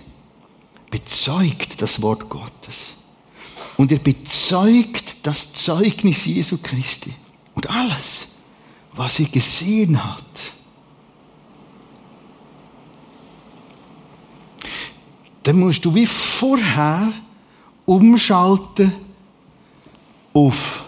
bezeugt 0.89 1.81
das 1.81 2.01
Wort 2.01 2.29
Gottes. 2.29 2.95
Und 3.77 3.91
er 3.91 3.99
bezeugt 3.99 5.17
das 5.23 5.53
Zeugnis 5.53 6.25
Jesu 6.25 6.57
Christi. 6.61 7.13
Und 7.55 7.69
alles, 7.69 8.29
was 8.95 9.19
er 9.19 9.25
gesehen 9.25 10.03
hat. 10.03 10.23
Dann 15.43 15.59
musst 15.59 15.85
du 15.85 15.95
wie 15.95 16.05
vorher 16.05 17.11
umschalten 17.89 18.93
auf 20.31 20.83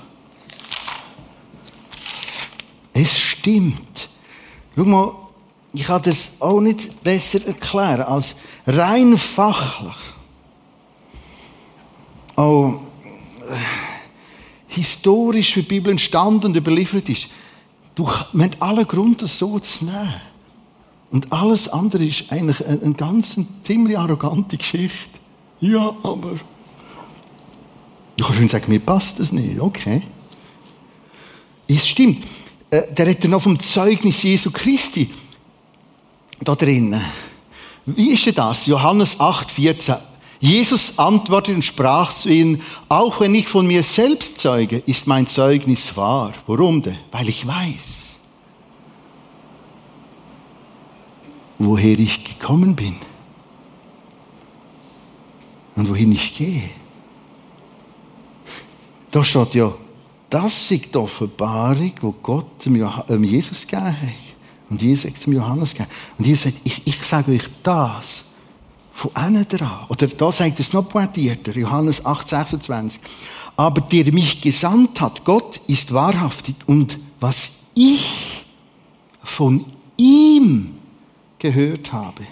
es 2.94 3.18
stimmt. 3.18 4.10
Schau 4.76 4.84
mal, 4.84 5.14
ich 5.74 5.84
kann 5.84 6.02
das 6.04 6.34
auch 6.40 6.62
nicht 6.62 7.02
besser 7.02 7.46
erklären 7.48 8.02
als 8.02 8.36
rein 8.68 9.18
fachlich. 9.18 9.96
Auch 12.36 12.82
äh, 13.50 13.56
historisch, 14.68 15.56
wie 15.56 15.62
die 15.62 15.68
Bibel 15.68 15.92
entstanden 15.92 16.48
und 16.48 16.56
überliefert 16.56 17.10
ist. 17.10 17.30
Du, 17.96 18.06
wir 18.34 18.44
haben 18.44 18.52
alle 18.60 18.86
Grund, 18.86 19.24
das 19.24 19.40
so 19.40 19.58
zu 19.58 19.86
nehmen. 19.86 20.22
Und 21.10 21.34
alles 21.34 21.68
andere 21.68 22.06
ist 22.06 22.32
eigentlich 22.32 22.62
eine, 22.66 22.82
eine 22.82 22.94
ganz 22.94 23.38
ziemlich 23.64 23.98
arrogante 23.98 24.58
Geschichte. 24.58 25.20
Ja, 25.60 25.94
aber. 26.04 26.36
Du 28.22 28.28
kannst 28.28 28.40
schon 28.40 28.50
sagen, 28.50 28.66
mir 28.68 28.80
passt 28.80 29.20
das 29.20 29.32
nicht. 29.32 29.60
Okay. 29.60 30.04
Es 31.68 31.88
stimmt. 31.88 32.24
Äh, 32.70 32.94
der 32.94 33.08
redet 33.08 33.32
noch 33.32 33.42
vom 33.42 33.60
Zeugnis 33.60 34.22
Jesu 34.22 34.52
Christi 34.52 35.10
da 36.40 36.54
drinnen. 36.54 37.02
Wie 37.84 38.12
ist 38.12 38.24
denn 38.28 38.36
das? 38.36 38.68
Johannes 38.68 39.20
8, 39.20 39.50
14. 39.50 39.96
Jesus 40.40 41.00
antwortete 41.00 41.56
und 41.56 41.64
sprach 41.64 42.16
zu 42.16 42.30
ihnen, 42.30 42.62
auch 42.90 43.22
wenn 43.22 43.34
ich 43.34 43.48
von 43.48 43.66
mir 43.66 43.82
selbst 43.82 44.38
zeuge, 44.38 44.84
ist 44.86 45.08
mein 45.08 45.26
Zeugnis 45.26 45.98
wahr. 45.98 46.32
Warum 46.46 46.84
denn? 46.84 47.00
Weil 47.12 47.28
ich 47.28 47.48
weiß, 47.48 48.20
woher 51.58 51.98
ich 51.98 52.24
gekommen 52.24 52.76
bin 52.76 52.98
und 55.76 55.90
wohin 55.90 56.12
ich 56.12 56.38
gehe. 56.38 56.70
Da 59.12 59.24
steht 59.24 59.56
ja, 59.56 59.74
das 60.30 60.71
ist 60.71 60.93
die 60.93 60.97
Offenbarung, 60.97 61.91
die 62.02 62.13
Gott 62.24 62.65
dem 62.65 62.76
ähm, 63.10 63.24
Jesus 63.24 63.67
gegeben 63.67 63.88
hat. 63.88 64.10
Und 64.69 64.82
Jesus 64.82 65.12
es 65.12 65.19
dem 65.19 65.34
Johannes 65.34 65.74
gegeben. 65.74 65.91
Und 66.17 66.26
Jesus 66.26 66.43
sagt, 66.43 66.62
ich, 66.63 66.82
ich 66.88 67.04
sage 67.04 67.34
euch 67.34 67.43
das 67.62 68.24
von 68.93 69.12
innen 69.28 69.45
dran. 69.45 69.86
Oder 69.89 70.08
da 70.08 70.32
sagt 70.32 70.60
es 70.62 70.71
noch 70.71 70.88
pointierter, 70.88 71.52
Johannes 71.58 72.06
8, 72.06 72.30
26. 72.30 73.02
Aber 73.58 73.82
der 73.82 74.13
mich 74.13 74.39
gesandt 74.39 75.02
hat, 75.02 75.26
Gott 75.26 75.60
ist 75.67 75.93
wahrhaftig. 75.93 76.56
Und 76.65 76.97
was 77.19 77.52
ich 77.76 78.45
von 79.21 79.65
ihm 79.97 80.76
gehört 81.38 81.91
habe, 81.91 82.24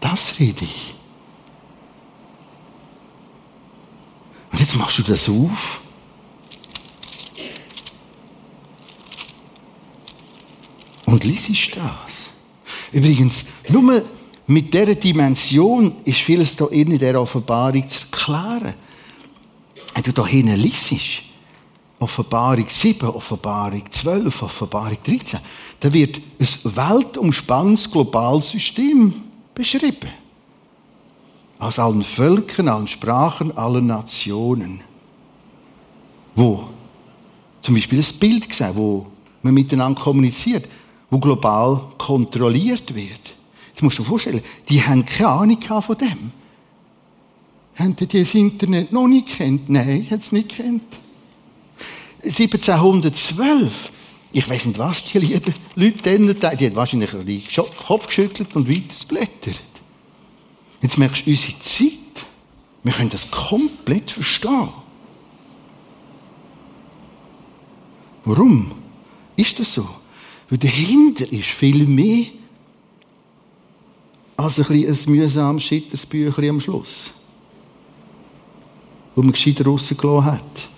das 0.00 0.38
rede 0.38 0.64
ich. 0.64 0.94
Und 4.52 4.60
jetzt 4.60 4.76
machst 4.76 4.98
du 4.98 5.02
das 5.02 5.28
auf 5.28 5.80
und 11.06 11.24
liest 11.24 11.76
das. 11.76 12.30
Übrigens, 12.92 13.46
nur 13.68 14.02
mit 14.46 14.74
dieser 14.74 14.94
Dimension 14.94 15.96
ist 16.04 16.20
vieles 16.20 16.54
da 16.54 16.66
in 16.66 16.98
der 16.98 17.20
Offenbarung 17.20 17.88
zu 17.88 18.06
erklären. 18.10 18.74
Wenn 19.94 20.02
du 20.02 20.12
da 20.12 20.26
hinten 20.26 20.56
liest, 20.56 20.92
Offenbarung 21.98 22.68
7, 22.68 23.08
Offenbarung 23.08 23.84
12, 23.88 24.42
Offenbarung 24.42 24.98
13, 25.04 25.40
da 25.80 25.92
wird 25.92 26.18
ein 26.18 26.76
weltumspannendes 26.76 27.90
globales 27.90 28.50
System 28.50 29.14
beschrieben. 29.54 30.10
Aus 31.62 31.78
allen 31.78 32.02
Völkern, 32.02 32.68
allen 32.68 32.88
Sprachen, 32.88 33.56
allen 33.56 33.86
Nationen. 33.86 34.80
Wo 36.34 36.64
zum 37.60 37.74
Beispiel 37.74 38.00
ein 38.00 38.18
Bild 38.18 38.48
gesehen, 38.48 38.74
wo 38.74 39.06
man 39.42 39.54
miteinander 39.54 40.00
kommuniziert 40.00 40.66
wo 41.12 41.18
global 41.18 41.92
kontrolliert 41.98 42.94
wird. 42.94 43.36
Jetzt 43.68 43.82
musst 43.82 43.98
du 43.98 44.02
dir 44.02 44.08
vorstellen, 44.08 44.40
die 44.70 44.82
haben 44.82 45.04
keine 45.04 45.28
Ahnung 45.28 45.60
von 45.60 45.98
dem. 45.98 46.32
Haben 47.76 47.96
die 47.96 48.06
das 48.06 48.34
Internet 48.34 48.92
noch 48.92 49.06
nicht 49.06 49.26
kennt? 49.26 49.68
Nein, 49.68 50.06
hat 50.10 50.20
es 50.20 50.32
nicht 50.32 50.48
kennt. 50.48 50.82
1712, 52.24 53.92
ich 54.32 54.48
weiß 54.48 54.64
nicht 54.64 54.78
was, 54.78 55.04
die 55.04 55.18
lieben 55.18 55.54
Leute 55.74 56.02
dann, 56.02 56.56
die 56.56 56.66
haben 56.66 56.76
wahrscheinlich 56.76 57.10
den 57.10 57.64
Kopf 57.86 58.06
geschüttelt 58.06 58.56
und 58.56 58.66
weiter 58.66 59.06
blättert. 59.06 59.60
Jetzt 60.82 60.98
merkst 60.98 61.24
du 61.24 61.30
unsere 61.30 61.58
Zeit. 61.60 62.26
Wir 62.82 62.92
können 62.92 63.08
das 63.08 63.30
komplett 63.30 64.10
verstehen. 64.10 64.68
Warum 68.24 68.72
ist 69.36 69.58
das 69.58 69.72
so? 69.74 69.88
Weil 70.50 70.58
dahinter 70.58 71.30
ist 71.32 71.48
viel 71.48 71.86
mehr 71.86 72.26
als 74.36 74.58
ein, 74.58 74.86
ein 74.86 74.98
mühsames 75.06 75.62
Schittersbüchlein 75.62 76.50
am 76.50 76.60
Schluss, 76.60 77.10
wo 79.14 79.22
man 79.22 79.32
gescheiter 79.32 79.64
rausgelassen 79.64 80.24
hat. 80.24 80.68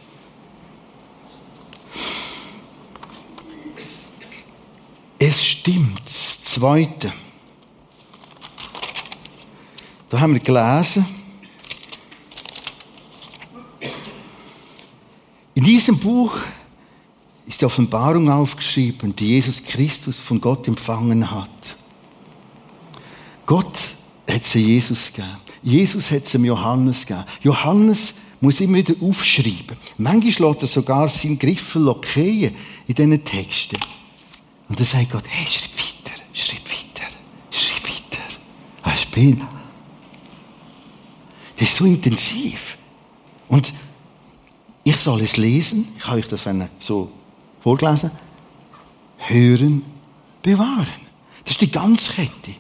Es 5.19 5.45
stimmt. 5.45 6.03
Das 6.05 6.43
Zweite. 6.43 7.12
Da 10.09 10.21
haben 10.21 10.35
wir 10.35 10.40
gelesen, 10.40 11.07
in 15.55 15.64
diesem 15.64 15.99
Buch 15.99 16.37
ist 17.47 17.61
die 17.61 17.64
Offenbarung 17.64 18.31
aufgeschrieben, 18.31 19.14
die 19.14 19.29
Jesus 19.29 19.62
Christus 19.62 20.21
von 20.21 20.40
Gott 20.40 20.67
empfangen 20.69 21.31
hat. 21.31 21.49
Gott 23.47 23.97
hat 24.29 24.45
sie 24.45 24.61
Jesus 24.61 25.12
gegeben. 25.12 25.37
Jesus 25.62 26.11
hat 26.11 26.27
sie 26.27 26.38
Johannes 26.38 27.07
gegeben. 27.07 27.27
Johannes 27.43 28.14
muss 28.40 28.61
immer 28.61 28.79
wieder 28.79 28.95
aufschreiben. 29.01 29.77
Manchmal 29.99 30.51
lässt 30.51 30.62
er 30.62 30.69
sogar 30.69 31.09
seinen 31.09 31.38
Griffel 31.38 31.83
lockieren 31.83 32.55
in 32.87 32.95
diesen 32.95 33.25
Texten. 33.25 33.79
Und 34.69 34.79
dann 34.79 34.87
sagt 34.87 35.11
Gott, 35.11 35.25
hey, 35.27 35.47
schreib 35.47 35.77
weiter, 35.77 36.21
schreib 36.33 36.64
weiter, 36.64 37.09
schreib 37.51 37.85
weiter. 37.85 38.23
Hast 38.83 39.17
du 39.17 39.54
Das 41.57 41.69
ist 41.69 41.77
so 41.77 41.85
intensiv. 41.85 42.77
Und 43.49 43.73
ich 44.83 44.97
soll 44.97 45.23
es 45.23 45.37
lesen, 45.37 45.88
ich 45.97 46.07
habe 46.07 46.19
euch 46.19 46.27
das 46.27 46.47
so 46.81 47.11
vorgelesen, 47.62 48.11
hören, 49.17 49.83
bewahren. 50.43 50.87
Das 51.45 51.53
ist 51.53 51.61
die 51.61 51.71
Ganzkette. 51.71 52.55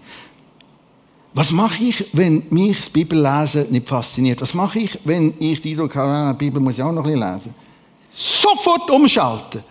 Was 1.34 1.50
mache 1.50 1.82
ich, 1.82 2.06
wenn 2.12 2.46
mich 2.50 2.78
das 2.78 2.90
Bibellesen 2.90 3.70
nicht 3.70 3.88
fasziniert? 3.88 4.40
Was 4.40 4.54
mache 4.54 4.78
ich, 4.78 4.98
wenn 5.04 5.34
ich 5.40 5.60
die 5.60 5.72
Eindruck 5.72 5.96
habe, 5.96 6.10
ah, 6.10 6.32
die 6.32 6.44
Bibel 6.44 6.62
muss 6.62 6.78
ich 6.78 6.82
auch 6.82 6.92
noch 6.92 7.04
ein 7.04 7.12
bisschen 7.12 7.34
lesen? 7.34 7.54
Sofort 8.12 8.88
umschalten. 8.90 9.64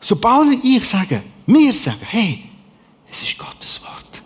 Sobald 0.00 0.64
ich 0.64 0.84
sage, 0.84 1.22
wir 1.46 1.72
sagen, 1.72 2.00
hey, 2.08 2.44
es 3.10 3.22
ist 3.22 3.38
Gottes 3.38 3.80
Wort. 3.82 4.22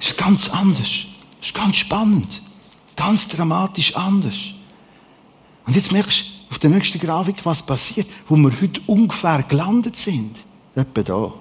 Es 0.00 0.08
ist 0.08 0.18
ganz 0.18 0.48
anders. 0.48 1.06
Es 1.40 1.46
ist 1.46 1.54
ganz 1.54 1.76
spannend. 1.76 2.42
Ganz 2.96 3.28
dramatisch 3.28 3.96
anders. 3.96 4.38
Und 5.66 5.76
jetzt 5.76 5.92
merkst 5.92 6.20
du, 6.20 6.24
auf 6.50 6.58
der 6.58 6.70
nächsten 6.70 6.98
Grafik, 6.98 7.36
was 7.44 7.62
passiert, 7.62 8.06
wo 8.28 8.36
wir 8.36 8.52
heute 8.60 8.80
ungefähr 8.86 9.42
gelandet 9.42 9.96
sind. 9.96 10.36
Etwa 10.74 11.02
da. 11.02 11.34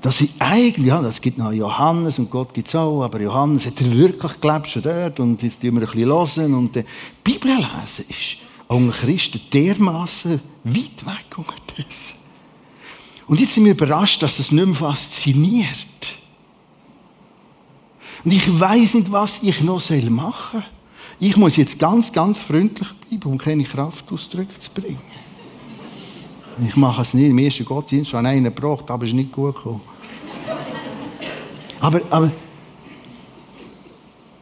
Dass 0.00 0.22
ich 0.22 0.30
eigentlich, 0.38 0.86
ja, 0.86 1.02
es 1.02 1.20
gibt 1.20 1.36
noch 1.36 1.52
Johannes 1.52 2.18
und 2.18 2.30
Gott 2.30 2.54
gibt 2.54 2.68
es 2.68 2.74
auch, 2.74 3.02
aber 3.02 3.20
Johannes 3.20 3.66
hat 3.66 3.78
er 3.82 3.92
wirklich 3.92 4.40
gelebt 4.40 4.68
schon 4.68 4.82
dort 4.82 5.20
und 5.20 5.42
jetzt 5.42 5.60
tun 5.60 5.74
wir 5.74 5.82
ein 5.82 5.90
bisschen 5.92 6.06
hören 6.06 6.54
und 6.54 6.74
die 6.74 6.84
Bibel 7.22 7.54
lesen 7.54 8.06
ist 8.08 8.38
an 8.68 8.90
Christen 8.90 9.40
dermaßen 9.52 10.40
weit 10.64 11.04
weg 11.04 11.36
unter 11.36 11.54
das. 11.76 12.14
Und 13.30 13.38
jetzt 13.38 13.54
sind 13.54 13.64
wir 13.64 13.70
überrascht, 13.70 14.20
dass 14.24 14.40
es 14.40 14.50
nicht 14.50 14.66
mehr 14.66 14.74
fasziniert. 14.74 15.86
Und 18.24 18.32
ich 18.32 18.60
weiß 18.60 18.94
nicht, 18.94 19.12
was 19.12 19.40
ich 19.44 19.60
noch 19.60 19.80
machen 20.10 20.60
soll. 20.60 20.70
Ich 21.20 21.36
muss 21.36 21.56
jetzt 21.56 21.78
ganz, 21.78 22.12
ganz 22.12 22.40
freundlich 22.40 22.88
bleiben, 22.92 23.30
um 23.30 23.38
keine 23.38 23.62
Kraftausdrücke 23.62 24.58
zu 24.58 24.72
bringen. 24.72 24.98
Ich 26.66 26.74
mache 26.74 27.02
es 27.02 27.14
nicht. 27.14 27.30
Im 27.30 27.38
ersten 27.38 27.64
Gottesdienst 27.64 28.12
habe 28.14 28.26
einen 28.26 28.52
gebracht, 28.52 28.90
aber 28.90 29.04
es 29.04 29.10
ist 29.10 29.14
nicht 29.14 29.30
gut 29.30 29.54
gekommen. 29.54 29.82
Aber, 31.78 32.00
aber 32.10 32.32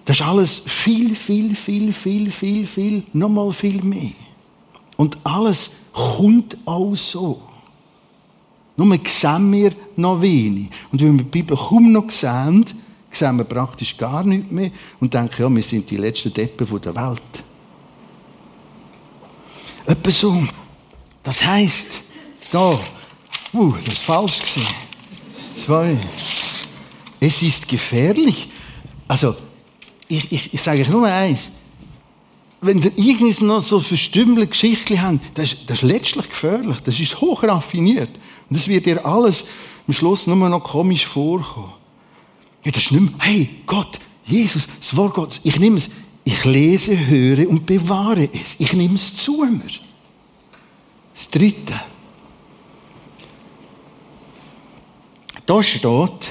das 0.06 0.18
ist 0.18 0.26
alles 0.26 0.62
viel, 0.64 1.14
viel, 1.14 1.54
viel, 1.54 1.92
viel, 1.92 2.30
viel, 2.30 2.66
viel, 2.66 3.02
nochmal 3.12 3.52
viel 3.52 3.82
mehr. 3.82 4.12
Und 4.96 5.18
alles 5.24 5.72
kommt 5.92 6.56
auch 6.64 6.96
so. 6.96 7.47
Nur 8.78 8.96
sehen 9.08 9.52
wir 9.52 9.72
noch 9.96 10.22
wenig. 10.22 10.70
Und 10.92 11.02
wenn 11.02 11.18
wir 11.18 11.24
die 11.24 11.30
Bibel 11.30 11.56
kaum 11.56 11.90
noch 11.90 12.08
sehen, 12.10 12.64
sehen 13.10 13.36
wir 13.36 13.42
praktisch 13.42 13.96
gar 13.96 14.22
nichts 14.22 14.52
mehr 14.52 14.70
und 15.00 15.12
denken, 15.12 15.42
ja, 15.42 15.50
wir 15.52 15.62
sind 15.64 15.90
die 15.90 15.96
letzten 15.96 16.32
Deppen 16.32 16.80
der 16.80 16.94
Welt. 16.94 17.44
Etwa 19.84 20.10
so. 20.12 20.44
Das 21.24 21.44
heisst, 21.44 21.88
da, 22.52 22.78
uh, 23.52 23.74
das 23.84 23.94
ist 23.94 24.02
falsch 24.02 24.38
gewesen. 24.38 24.68
Das 25.34 25.56
zwei. 25.56 25.98
Es 27.18 27.42
ist 27.42 27.66
gefährlich. 27.66 28.48
Also, 29.08 29.34
ich, 30.06 30.30
ich, 30.30 30.54
ich 30.54 30.62
sage 30.62 30.82
euch 30.82 30.88
nur 30.88 31.08
eins. 31.08 31.50
Wenn 32.60 32.80
ihr 32.80 32.92
irgendwie 32.94 33.44
noch 33.44 33.60
so 33.60 33.80
verstümmelte 33.80 34.46
Geschichten 34.46 35.02
habt, 35.02 35.36
das 35.36 35.52
ist, 35.52 35.68
das 35.68 35.78
ist 35.78 35.82
letztlich 35.82 36.28
gefährlich. 36.28 36.76
Das 36.84 37.00
ist 37.00 37.20
hochraffiniert. 37.20 38.10
Und 38.48 38.56
das 38.56 38.68
wird 38.68 38.86
dir 38.86 39.04
alles 39.04 39.44
am 39.86 39.94
Schluss 39.94 40.26
nur 40.26 40.36
noch 40.36 40.64
komisch 40.64 41.06
vorkommen. 41.06 41.72
Ja, 42.64 42.72
das 42.72 42.84
ist 42.84 42.92
nicht 42.92 43.00
mehr, 43.00 43.12
hey, 43.18 43.48
Gott, 43.66 43.98
Jesus, 44.24 44.68
das 44.78 44.94
Wort 44.96 45.14
Gottes, 45.14 45.40
ich 45.44 45.58
nehme 45.58 45.76
es, 45.76 45.90
ich 46.24 46.44
lese, 46.44 47.06
höre 47.06 47.48
und 47.48 47.64
bewahre 47.64 48.28
es. 48.32 48.56
Ich 48.58 48.74
nehme 48.74 48.96
es 48.96 49.16
zu 49.16 49.44
mir. 49.44 49.62
Das 51.14 51.30
Dritte. 51.30 51.80
Da 55.46 55.62
steht, 55.62 56.30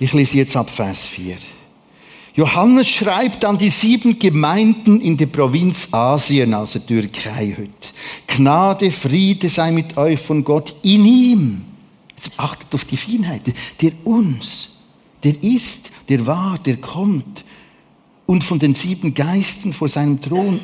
ich 0.00 0.12
lese 0.12 0.38
jetzt 0.38 0.56
ab 0.56 0.68
Vers 0.68 1.06
4. 1.06 1.36
Johannes 2.36 2.86
schreibt 2.86 3.44
an 3.44 3.56
die 3.56 3.70
sieben 3.70 4.18
Gemeinden 4.18 5.00
in 5.00 5.16
der 5.16 5.26
Provinz 5.26 5.88
Asien, 5.92 6.52
also 6.52 6.78
Türkei 6.78 7.54
heute. 7.56 7.70
Gnade, 8.26 8.90
Friede 8.90 9.48
sei 9.48 9.70
mit 9.70 9.96
euch 9.96 10.20
von 10.20 10.44
Gott 10.44 10.74
in 10.82 11.04
ihm. 11.04 11.64
Also 12.14 12.30
achtet 12.36 12.74
auf 12.74 12.84
die 12.84 12.96
Feinheit, 12.96 13.42
der 13.80 13.92
uns 14.04 14.76
der 15.26 15.42
ist, 15.42 15.90
der 16.08 16.24
war, 16.26 16.56
der 16.58 16.76
kommt. 16.76 17.44
Und 18.26 18.44
von 18.44 18.60
den 18.60 18.74
sieben 18.74 19.12
Geisten 19.12 19.72
vor 19.72 19.88
seinem 19.88 20.20
Thron 20.20 20.60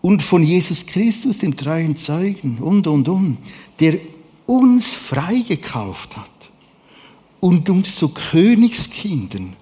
und 0.00 0.22
von 0.22 0.42
Jesus 0.42 0.86
Christus, 0.86 1.38
dem 1.38 1.56
treuen 1.56 1.94
Zeugen 1.96 2.58
und, 2.58 2.86
und, 2.86 3.08
und, 3.08 3.38
der 3.80 3.98
uns 4.46 4.94
freigekauft 4.94 6.16
hat 6.16 6.30
und 7.40 7.68
uns 7.68 7.96
zu 7.96 8.08
Königskindern 8.08 9.56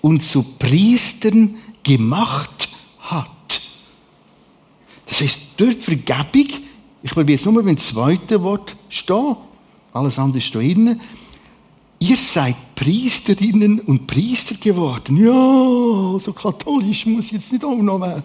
und 0.00 0.22
zu 0.22 0.42
Priestern 0.58 1.56
gemacht 1.82 2.68
hat. 3.00 3.60
Das 5.06 5.20
heißt, 5.20 5.40
dort 5.56 5.82
Vergebung, 5.82 6.60
ich 7.02 7.16
will 7.16 7.28
jetzt 7.28 7.46
nur 7.46 7.62
beim 7.62 7.76
zweiten 7.76 8.42
Wort 8.42 8.76
stehen, 8.88 9.36
alles 9.92 10.18
andere 10.18 10.38
ist 10.38 10.54
da 10.54 10.60
drinnen, 10.60 11.00
ihr 11.98 12.16
seid 12.16 12.56
Priesterinnen 12.74 13.80
und 13.80 14.06
Priester 14.06 14.54
geworden. 14.54 15.16
Ja, 15.16 16.18
so 16.18 16.32
katholisch 16.32 17.06
muss 17.06 17.30
jetzt 17.30 17.52
nicht 17.52 17.64
auch 17.64 17.76
noch 17.76 18.00
werden. 18.00 18.22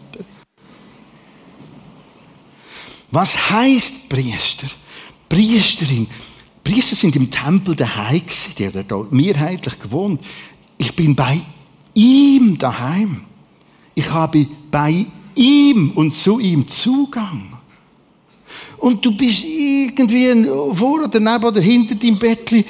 Was 3.12 3.50
heißt 3.50 4.10
Priester? 4.10 4.68
Priesterin. 5.30 6.08
Priester 6.64 6.96
sind 6.96 7.16
im 7.16 7.30
Tempel 7.30 7.76
daheim 7.76 8.22
die 8.58 8.68
haben 8.68 8.88
dort 8.88 9.12
mehrheitlich 9.12 9.80
gewohnt. 9.80 10.24
Ich 10.78 10.94
bin 10.96 11.16
bei 11.16 11.42
ihm 11.96 12.58
daheim. 12.60 13.22
Ich 13.96 14.12
habe 14.12 14.48
bei 14.70 15.08
ihm 15.34 15.92
und 15.96 16.14
zu 16.14 16.40
ihm 16.40 16.68
Zugang. 16.68 17.58
Und 18.78 19.04
du 19.04 19.16
bist 19.16 19.44
irgendwie 19.44 20.46
vor 20.74 21.04
oder 21.04 21.20
neben 21.20 21.44
oder 21.44 21.62
hinter 21.62 21.96
deinem 21.96 22.20
Bettchen 22.20 22.64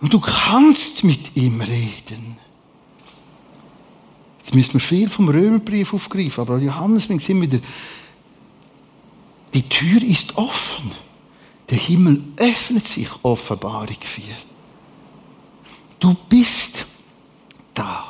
und 0.00 0.12
du 0.12 0.18
kannst 0.18 1.04
mit 1.04 1.36
ihm 1.36 1.60
reden. 1.60 2.36
Jetzt 4.38 4.54
müssen 4.54 4.72
wir 4.74 4.80
viel 4.80 5.08
vom 5.08 5.28
Römerbrief 5.28 5.92
aufgreifen, 5.92 6.40
aber 6.40 6.58
Johannes 6.58 7.06
bringt 7.06 7.28
immer 7.28 7.42
wieder, 7.42 7.58
die 9.52 9.68
Tür 9.68 10.02
ist 10.02 10.36
offen. 10.38 10.92
Der 11.68 11.78
Himmel 11.78 12.22
öffnet 12.36 12.88
sich, 12.88 13.08
Offenbarung 13.22 13.96
4. 14.00 14.24
Du 16.00 16.16
bist 16.28 16.86
da. 17.74 18.09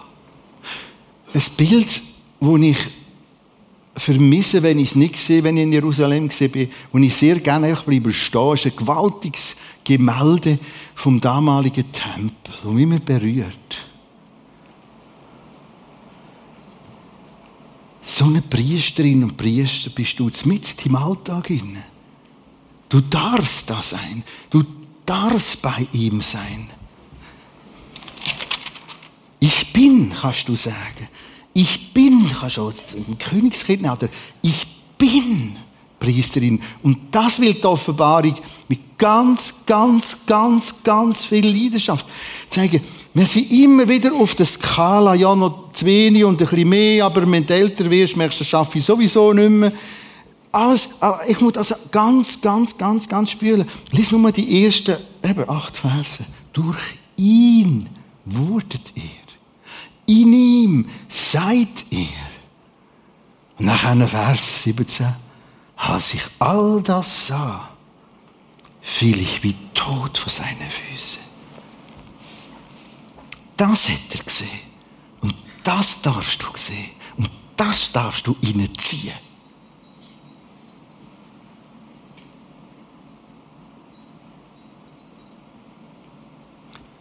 Ein 1.33 1.43
Bild, 1.57 2.03
wo 2.41 2.57
ich 2.57 2.76
vermisse, 3.95 4.62
wenn 4.62 4.78
ich 4.78 4.91
es 4.91 4.97
nicht 4.97 5.18
sehe, 5.18 5.45
wenn 5.45 5.57
ich 5.57 5.64
in 5.64 5.72
Jerusalem 5.72 6.28
bin, 6.28 6.70
wo 6.93 6.99
ich 6.99 7.14
sehr 7.14 7.39
gerne 7.39 7.74
bleibe 7.74 8.12
stehen, 8.12 8.55
ist 8.55 8.66
ein 8.66 8.76
gewaltiges 8.76 9.57
Gemälde 9.85 10.59
vom 10.95 11.20
damaligen 11.20 11.91
Tempel, 11.93 12.55
das 12.62 12.64
mich 12.64 12.83
immer 12.83 12.99
berührt. 12.99 13.87
Das 18.01 18.16
so 18.18 18.24
eine 18.24 18.43
Priesterin 18.43 19.22
und 19.22 19.37
Priester 19.37 19.91
bist 19.91 20.18
du 20.18 20.31
mit 20.45 20.87
im 20.87 20.97
Alltag 20.97 21.51
inne. 21.51 21.85
Du 22.89 23.01
darfst 23.01 23.70
da 23.70 23.83
sein. 23.83 24.24
Du 24.51 24.64
darfst 25.07 25.62
bei 25.62 25.87
ihm 25.93 26.20
sein. 26.20 26.68
Ich 29.39 29.72
bin, 29.72 30.11
kannst 30.11 30.49
du 30.49 30.57
sagen. 30.57 31.09
Ich 31.61 31.93
bin, 31.93 32.27
kannst 32.41 32.57
du 32.57 32.73
im 32.95 33.19
Königskind 33.19 33.83
oder 33.83 34.09
ich 34.41 34.67
bin 34.97 35.55
Priesterin. 35.99 36.59
Und 36.83 36.97
das 37.11 37.39
will 37.39 37.53
die 37.53 37.65
Offenbarung 37.65 38.35
mit 38.67 38.97
ganz, 38.97 39.67
ganz, 39.67 40.25
ganz, 40.25 40.83
ganz 40.83 41.23
viel 41.23 41.47
Leidenschaft 41.47 42.07
zeigen. 42.49 42.81
Wir 43.13 43.27
sind 43.27 43.51
immer 43.51 43.87
wieder 43.87 44.11
auf 44.15 44.35
der 44.35 44.47
Skala, 44.47 45.15
ja, 45.15 45.37
noch 45.37 45.71
zu 45.73 45.85
wenig 45.85 46.25
und 46.25 46.41
ein 46.41 46.49
bisschen 46.49 46.67
mehr, 46.67 47.05
aber 47.05 47.31
wenn 47.31 47.45
du 47.45 47.53
älter 47.53 47.91
wirst, 47.91 48.17
merkst 48.17 48.41
du, 48.41 48.45
das 48.45 48.49
schaffe 48.49 48.79
ich 48.79 48.85
sowieso 48.85 49.31
nicht 49.35 49.51
mehr. 49.51 49.73
Alles, 50.53 50.89
ich 51.29 51.41
muss 51.43 51.59
also 51.59 51.75
ganz, 51.91 52.41
ganz, 52.41 52.79
ganz, 52.79 53.07
ganz 53.07 53.33
spüren. 53.33 53.67
Lies 53.91 54.11
nur 54.11 54.21
mal 54.21 54.33
die 54.33 54.65
ersten, 54.65 54.97
eben, 55.23 55.47
acht 55.47 55.77
Verse. 55.77 56.25
Durch 56.55 56.79
ihn 57.19 57.87
wurdet 58.25 58.93
ihr. 58.95 59.20
In 60.11 60.33
ihm 60.33 60.91
seid 61.09 61.87
ihr. 61.91 62.09
Und 63.59 63.67
nachher 63.67 64.09
Vers 64.09 64.65
17. 64.65 65.07
Als 65.77 66.15
ich 66.15 66.23
all 66.41 66.83
das 66.83 67.29
sah, 67.29 67.69
fiel 68.81 69.21
ich 69.21 69.45
wie 69.45 69.55
tot 69.73 70.19
vor 70.19 70.33
seine 70.33 70.69
Füße. 70.69 71.21
Das 73.57 73.89
hat 73.89 74.01
er 74.11 74.25
gesehen. 74.25 74.49
Und 75.21 75.37
das 75.63 76.03
darfst 76.03 76.43
du 76.43 76.49
sehen. 76.57 76.91
Und 77.17 77.31
das 77.57 77.93
darfst 77.93 78.27
du 78.27 78.37
ihnen 78.41 78.77
ziehen. 78.77 79.15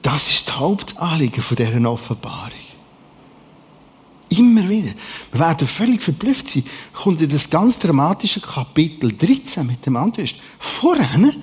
Das 0.04 0.30
ist 0.30 0.48
das 0.48 0.58
Hauptanliegen 0.58 1.44
dieser 1.58 1.90
Offenbarung. 1.90 2.69
Immer 4.40 4.70
wieder. 4.70 4.94
Wir 5.32 5.40
werden 5.40 5.68
völlig 5.68 6.02
verblüfft 6.02 6.48
sein. 6.48 6.64
Kommt 6.94 7.20
in 7.20 7.28
das 7.28 7.50
ganz 7.50 7.78
dramatische 7.78 8.40
Kapitel 8.40 9.12
13 9.12 9.68
mit 9.68 9.86
dem 9.86 9.98
Antichrist. 9.98 10.38
Vorher 10.58 11.34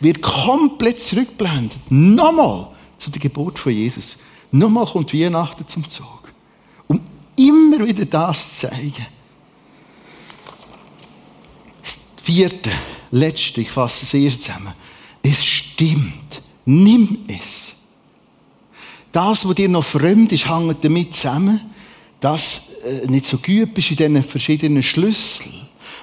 wird 0.00 0.20
komplett 0.20 1.00
zurückblendet. 1.00 1.78
Nochmal 1.90 2.68
zu 2.98 3.08
der 3.08 3.20
Geburt 3.20 3.56
von 3.58 3.72
Jesus. 3.72 4.16
Nochmal 4.50 4.84
kommt 4.84 5.14
Weihnachten 5.14 5.66
zum 5.68 5.88
Zug. 5.88 6.32
Um 6.88 7.00
immer 7.36 7.86
wieder 7.86 8.04
das 8.04 8.58
zu 8.58 8.66
zeigen. 8.66 9.06
Das 11.82 12.00
vierte, 12.20 12.72
letzte, 13.12 13.60
ich 13.60 13.70
fasse 13.70 14.06
es 14.06 14.14
erst 14.14 14.42
zusammen. 14.42 14.74
Es 15.22 15.44
stimmt. 15.44 16.42
Nimm 16.64 17.18
es. 17.28 17.74
Das, 19.12 19.46
was 19.46 19.54
dir 19.54 19.68
noch 19.68 19.84
fremd 19.84 20.32
ist, 20.32 20.48
hängt 20.48 20.84
damit 20.84 21.14
zusammen, 21.14 21.69
dass 22.20 22.62
äh, 22.84 23.06
nicht 23.10 23.24
so 23.24 23.38
gut 23.38 23.74
bist 23.74 23.90
in 23.90 23.96
diesen 23.96 24.22
verschiedenen 24.22 24.82
Schlüsseln. 24.82 25.54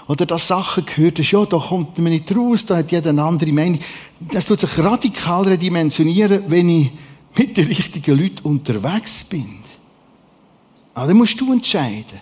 Oder 0.07 0.26
dass 0.26 0.47
Sachen 0.47 0.86
gehört 0.86 1.20
hast, 1.20 1.32
ja, 1.32 1.45
da 1.45 1.57
kommt 1.57 1.97
man 1.97 2.11
nicht 2.11 2.34
raus, 2.36 2.65
da 2.65 2.78
hat 2.78 2.91
jeder 2.91 3.09
eine 3.09 3.24
andere 3.24 3.51
Meinung. 3.51 3.80
Das 4.20 4.45
tut 4.45 4.59
sich 4.59 4.78
radikal 4.78 5.43
redimensionieren, 5.43 6.43
wenn 6.47 6.70
ich 6.70 6.91
mit 7.38 7.57
den 7.57 7.68
richtigen 7.68 8.18
Leuten 8.18 8.47
unterwegs 8.47 9.24
bin. 9.26 9.59
Aber 10.93 11.07
dann 11.07 11.18
musst 11.18 11.39
du 11.39 11.51
entscheiden. 11.51 12.22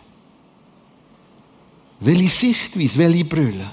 Welche 1.99 2.27
Sichtweise, 2.27 2.97
welche 2.97 3.23
Brille. 3.23 3.71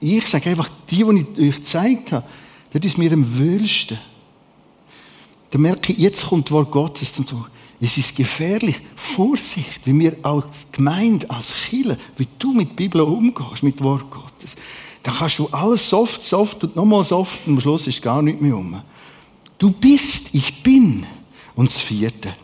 Ich 0.00 0.26
sage 0.26 0.50
einfach, 0.50 0.68
die, 0.90 1.04
die 1.04 1.42
ich 1.42 1.48
euch 1.48 1.56
gezeigt 1.56 2.12
habe, 2.12 2.26
das 2.72 2.84
ist 2.84 2.98
mir 2.98 3.12
am 3.12 3.38
wöhlsten. 3.38 3.98
Dann 5.50 5.62
merke 5.62 5.92
ich, 5.92 5.98
jetzt 5.98 6.26
kommt 6.26 6.48
das 6.48 6.52
Wort 6.52 6.70
Gottes 6.70 7.12
zum 7.12 7.26
Tun. 7.26 7.46
Es 7.80 7.96
ist 7.96 8.16
gefährlich. 8.16 8.80
Vorsicht, 8.96 9.80
wie 9.84 9.98
wir 9.98 10.16
als 10.22 10.70
Gemeinde, 10.72 11.30
als 11.30 11.54
Kirche, 11.54 11.96
wie 12.16 12.26
du 12.38 12.52
mit 12.52 12.70
der 12.70 12.74
Bibel 12.74 13.00
umgehst, 13.02 13.62
mit 13.62 13.78
dem 13.78 13.84
Wort 13.84 14.10
Gottes. 14.10 14.56
Da 15.02 15.12
kannst 15.12 15.38
du 15.38 15.46
alles 15.48 15.88
soft, 15.88 16.24
soft 16.24 16.64
und 16.64 16.74
nochmal 16.74 17.04
soft 17.04 17.46
und 17.46 17.54
am 17.54 17.60
Schluss 17.60 17.86
ist 17.86 18.02
gar 18.02 18.20
nichts 18.20 18.42
mehr 18.42 18.56
um. 18.56 18.82
Du 19.58 19.70
bist, 19.70 20.30
ich 20.32 20.62
bin. 20.62 21.06
Und 21.54 21.68
das 21.68 21.80
vierte. 21.80 22.34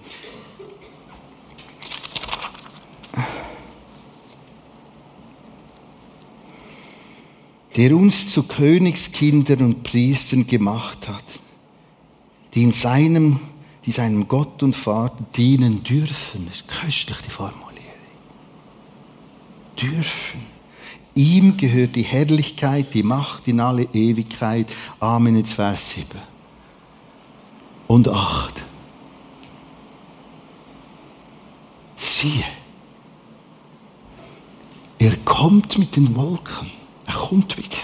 Der 7.77 7.97
uns 7.97 8.31
zu 8.31 8.45
Königskindern 8.45 9.63
und 9.63 9.83
Priestern 9.83 10.47
gemacht 10.47 11.09
hat, 11.09 11.25
die 12.55 12.63
in 12.63 12.73
seinem, 12.73 13.41
die 13.87 13.91
seinem 13.91 14.29
Gott 14.29 14.63
und 14.63 14.75
Vater 14.75 15.25
dienen 15.37 15.83
dürfen. 15.83 16.47
Das 16.47 16.57
ist 16.57 16.69
köstlich, 16.69 17.19
die 17.27 17.31
Formulierung. 17.31 17.75
Dürfen. 19.81 20.55
Ihm 21.15 21.57
gehört 21.57 21.97
die 21.97 22.03
Herrlichkeit, 22.03 22.95
die 22.95 23.03
Macht 23.03 23.47
in 23.47 23.61
alle 23.61 23.85
Ewigkeit. 23.93 24.73
Amen, 25.01 25.37
jetzt 25.37 25.53
Vers 25.53 25.91
7 25.91 26.09
und 27.87 28.09
8. 28.09 28.63
Siehe, 31.97 32.45
er 34.99 35.17
kommt 35.19 35.79
mit 35.79 35.95
den 35.97 36.17
Wolken, 36.17 36.71
er 37.07 37.15
kommt 37.15 37.57
wieder, 37.57 37.79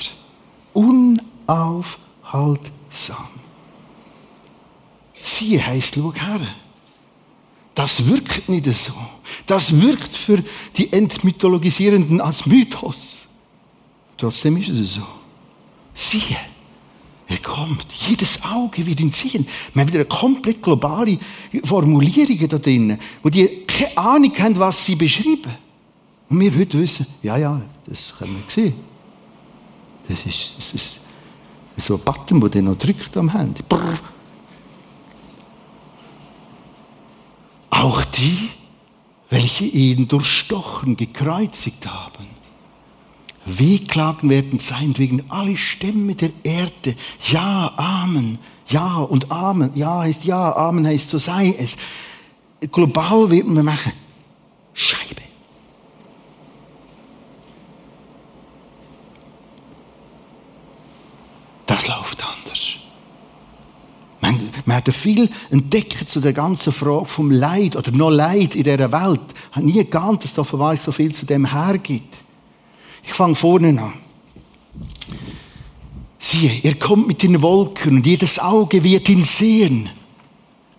unaufhaltsam. 0.72 3.39
Siehe 5.40 5.66
heißt, 5.66 5.94
schau 5.94 6.12
her. 6.12 6.40
Das 7.74 8.06
wirkt 8.06 8.46
nicht 8.50 8.66
so. 8.66 8.92
Das 9.46 9.80
wirkt 9.80 10.14
für 10.14 10.44
die 10.76 10.92
Entmythologisierenden 10.92 12.20
als 12.20 12.44
Mythos. 12.44 13.16
Trotzdem 14.18 14.58
ist 14.58 14.68
es 14.68 14.94
so. 14.94 15.06
Siehe, 15.94 16.36
er 17.26 17.38
kommt. 17.38 17.90
Jedes 17.90 18.42
Auge 18.44 18.84
wird 18.84 19.00
ihn 19.00 19.10
sehen. 19.10 19.46
Wir 19.72 19.80
haben 19.80 19.88
wieder 19.88 20.00
eine 20.00 20.08
komplett 20.08 20.62
globale 20.62 21.18
Formulierung 21.64 22.46
da 22.46 22.58
drin, 22.58 22.98
wo 23.22 23.30
die 23.30 23.64
keine 23.66 23.96
Ahnung 23.96 24.38
haben, 24.38 24.58
was 24.58 24.84
sie 24.84 24.94
beschreiben. 24.94 25.56
Und 26.28 26.38
wir 26.38 26.54
heute 26.54 26.78
wissen, 26.78 27.06
ja, 27.22 27.38
ja, 27.38 27.62
das 27.86 28.12
können 28.18 28.34
wir 28.34 28.50
sehen. 28.52 28.74
Das 30.06 30.18
ist, 30.26 30.54
das 30.58 30.74
ist 30.74 31.00
so 31.78 31.94
ein 31.94 32.00
Button, 32.00 32.50
der 32.50 32.60
noch 32.60 32.76
drückt 32.76 33.16
am 33.16 33.32
Handy. 33.32 33.62
Brrr. 33.66 33.98
Auch 37.80 38.04
die, 38.04 38.50
welche 39.30 39.64
ihn 39.64 40.06
durchstochen, 40.06 40.98
gekreuzigt 40.98 41.86
haben. 41.86 42.26
Wehklagen 43.46 44.28
werden 44.28 44.58
sein 44.58 44.98
wegen 44.98 45.24
alle 45.30 45.56
Stämme 45.56 46.14
der 46.14 46.30
Erde. 46.42 46.94
Ja, 47.30 47.72
Amen. 47.78 48.38
Ja 48.68 48.96
und 48.96 49.32
Amen. 49.32 49.70
Ja 49.74 50.00
heißt 50.00 50.24
ja, 50.24 50.54
Amen 50.56 50.86
heißt 50.86 51.08
so 51.08 51.16
sei 51.16 51.54
es. 51.58 51.78
Global 52.70 53.30
werden 53.30 53.56
wir 53.56 53.62
machen. 53.62 53.92
Scheibe. 54.74 55.22
Das 61.66 61.88
läuft 61.88 62.22
anders. 62.22 62.79
Man 64.64 64.76
hat 64.76 64.92
viel 64.92 65.28
entdeckt 65.50 66.08
zu 66.08 66.20
der 66.20 66.32
ganzen 66.32 66.72
Frage 66.72 67.06
vom 67.06 67.30
Leid 67.30 67.76
oder 67.76 67.90
noch 67.92 68.10
Leid 68.10 68.54
in 68.54 68.64
dieser 68.64 68.92
Welt. 68.92 69.20
Ich 69.50 69.56
habe 69.56 69.66
nie 69.66 69.84
geahnt, 69.84 70.24
dass 70.24 70.34
da 70.34 70.42
offenbar 70.42 70.76
so 70.76 70.92
viel 70.92 71.12
zu 71.14 71.26
dem 71.26 71.44
hergibt. 71.44 72.18
Ich 73.02 73.12
fange 73.12 73.34
vorne 73.34 73.68
an. 73.80 73.92
Siehe, 76.18 76.52
er 76.62 76.74
kommt 76.74 77.06
mit 77.06 77.22
den 77.22 77.40
Wolken 77.40 77.96
und 77.96 78.06
jedes 78.06 78.38
Auge 78.38 78.84
wird 78.84 79.08
ihn 79.08 79.22
sehen. 79.22 79.88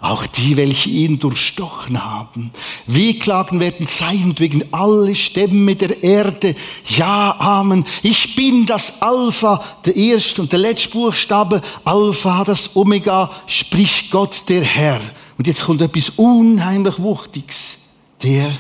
Auch 0.02 0.26
die, 0.26 0.58
welche 0.58 0.90
ihn 0.90 1.20
durchstochen 1.20 2.04
haben. 2.04 2.50
Wehklagen 2.88 3.60
werden 3.60 3.86
sein 3.86 4.34
wegen 4.38 4.64
alle 4.72 5.14
Stämme 5.14 5.76
der 5.76 6.02
Erde. 6.02 6.56
Ja, 6.88 7.36
Amen. 7.40 7.86
Ich 8.02 8.36
bin 8.36 8.66
das 8.66 9.04
Alpha, 9.04 9.64
der 9.86 9.96
erste 9.96 10.42
und 10.42 10.52
der 10.52 10.60
letzte 10.60 10.90
Buchstabe. 10.90 11.62
Alpha, 11.86 12.44
das 12.44 12.76
Omega, 12.76 13.30
spricht 13.46 14.10
Gott 14.10 14.44
der 14.50 14.64
Herr. 14.64 15.02
Und 15.38 15.46
jetzt 15.46 15.66
kommt 15.66 15.84
etwas 15.84 16.10
unheimlich 16.16 16.98
Wuchtiges. 16.98 17.78
Der 18.24 18.52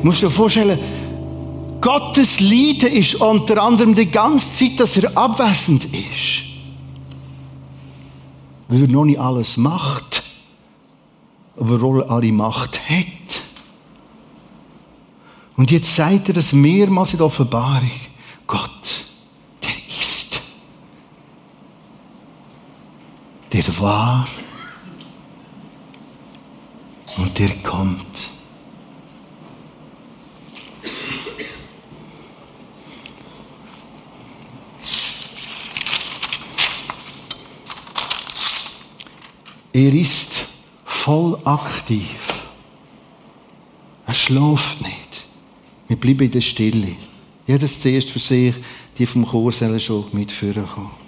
Du 0.00 0.06
musst 0.06 0.22
dir 0.22 0.30
vorstellen, 0.30 0.78
Gottes 1.80 2.40
Leiden 2.40 2.90
ist 2.92 3.16
unter 3.16 3.62
anderem 3.62 3.94
die 3.94 4.10
ganze 4.10 4.50
Zeit, 4.50 4.80
dass 4.80 4.96
er 4.96 5.16
abwesend 5.16 5.86
ist. 5.86 6.42
Weil 8.68 8.82
er 8.82 8.88
noch 8.88 9.04
nicht 9.04 9.20
alles 9.20 9.56
macht, 9.58 10.22
aber 11.58 12.10
alle 12.10 12.32
Macht 12.32 12.80
hat. 12.88 13.42
Und 15.56 15.70
jetzt 15.70 15.94
sagt 15.94 16.28
er 16.28 16.34
das 16.34 16.54
mehrmals 16.54 17.12
in 17.12 17.18
der 17.18 17.26
Offenbarung. 17.26 17.90
Gott, 18.46 19.04
der 19.62 19.76
ist. 20.00 20.40
Der 23.52 23.78
war. 23.78 24.26
Und 27.18 27.38
der 27.38 27.50
kommt. 27.58 28.29
Er 39.72 39.94
ist 39.94 40.46
voll 40.84 41.38
aktiv. 41.44 42.46
Er 44.06 44.14
schläft 44.14 44.80
nicht. 44.80 45.26
Wir 45.86 45.96
bleiben 45.96 46.24
in 46.24 46.30
der 46.32 46.40
Stille. 46.40 46.96
Jedes 47.46 47.80
zuerst 47.80 48.10
für 48.10 48.18
sich, 48.18 48.54
die 48.98 49.06
vom 49.06 49.24
Chor 49.26 49.52
schon 49.52 50.04
mitführen 50.12 50.66
kommen. 50.66 51.00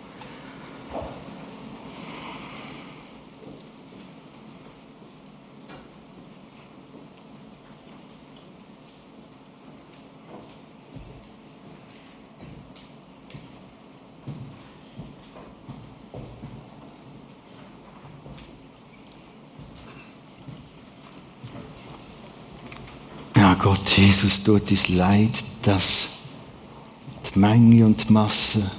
Gott, 23.63 23.97
Jesus, 24.13 24.43
tut 24.43 24.69
dies 24.69 24.89
Leid, 24.89 25.43
dass 25.63 26.11
die 27.25 27.39
Menge 27.39 27.87
und 27.87 28.07
die 28.07 28.13
Masse 28.13 28.71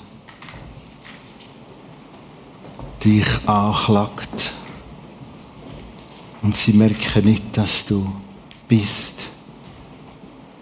dich 3.03 3.25
anklagt. 3.47 4.53
Und 6.43 6.55
sie 6.55 6.73
merken 6.73 7.25
nicht, 7.25 7.57
dass 7.57 7.83
du 7.83 8.13
bist, 8.67 9.25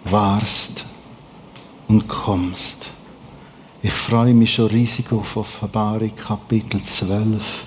warst 0.04 0.86
und 1.88 2.08
kommst. 2.08 2.88
Ich 3.82 3.92
freue 3.92 4.32
mich 4.32 4.54
schon 4.54 4.68
riesig 4.68 5.12
auf 5.12 5.36
Offenbarung 5.36 6.16
Kapitel 6.16 6.82
12. 6.82 7.64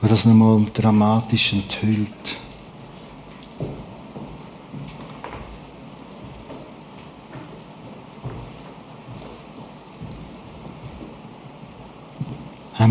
Wo 0.00 0.08
das 0.08 0.24
nochmal 0.24 0.64
dramatisch 0.72 1.52
enthüllt. 1.52 2.38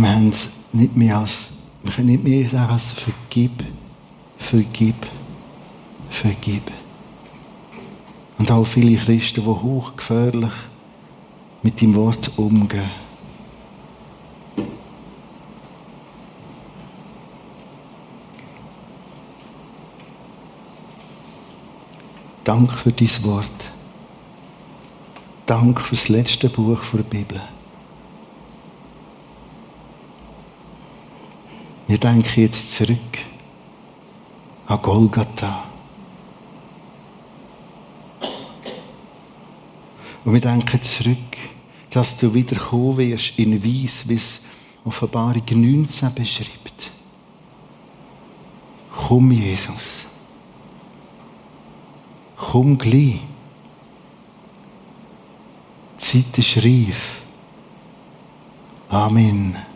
wir 0.01 0.13
haben 0.13 0.33
nicht 0.77 0.95
mehr 0.95 1.17
als, 1.17 1.51
wir 1.83 1.91
können 1.91 2.09
nicht 2.09 2.23
mehr 2.23 2.47
sagen 2.47 2.71
als 2.71 2.91
vergib, 2.91 3.63
vergib, 4.37 4.95
vergib. 6.09 6.63
Und 8.37 8.51
auch 8.51 8.65
viele 8.65 8.95
Christen, 8.95 9.41
die 9.41 9.47
hochgefährlich 9.47 10.53
mit 11.63 11.81
dem 11.81 11.95
Wort 11.95 12.31
umgehen. 12.37 13.07
Dank 22.43 22.71
für 22.71 22.91
dein 22.93 23.23
Wort. 23.23 23.67
Dank 25.45 25.81
für 25.81 25.95
das 25.95 26.07
letzte 26.07 26.47
Buch 26.47 26.79
der 26.93 27.03
Bibel. 27.03 27.41
Wir 31.87 31.97
denken 31.97 32.41
jetzt 32.41 32.73
zurück 32.73 32.97
an 34.65 34.81
Golgatha. 34.81 35.63
Und 40.25 40.33
wir 40.33 40.41
denken 40.41 40.81
zurück, 40.81 41.37
dass 41.89 42.17
du 42.17 42.33
wieder 42.33 42.57
kommen 42.57 42.97
wirst 42.97 43.39
in 43.39 43.63
Weiss, 43.63 44.07
wie 44.09 44.15
es 44.15 44.43
Offenbarung 44.83 45.43
19 45.49 46.13
beschreibt. 46.13 46.91
Komm, 48.93 49.31
Jesus. 49.31 50.07
Komm 52.35 52.77
gleich. 52.77 53.21
Die 55.99 56.23
Zeit 56.23 56.37
ist 56.37 56.57
reif. 56.57 57.21
Amen. 58.89 59.66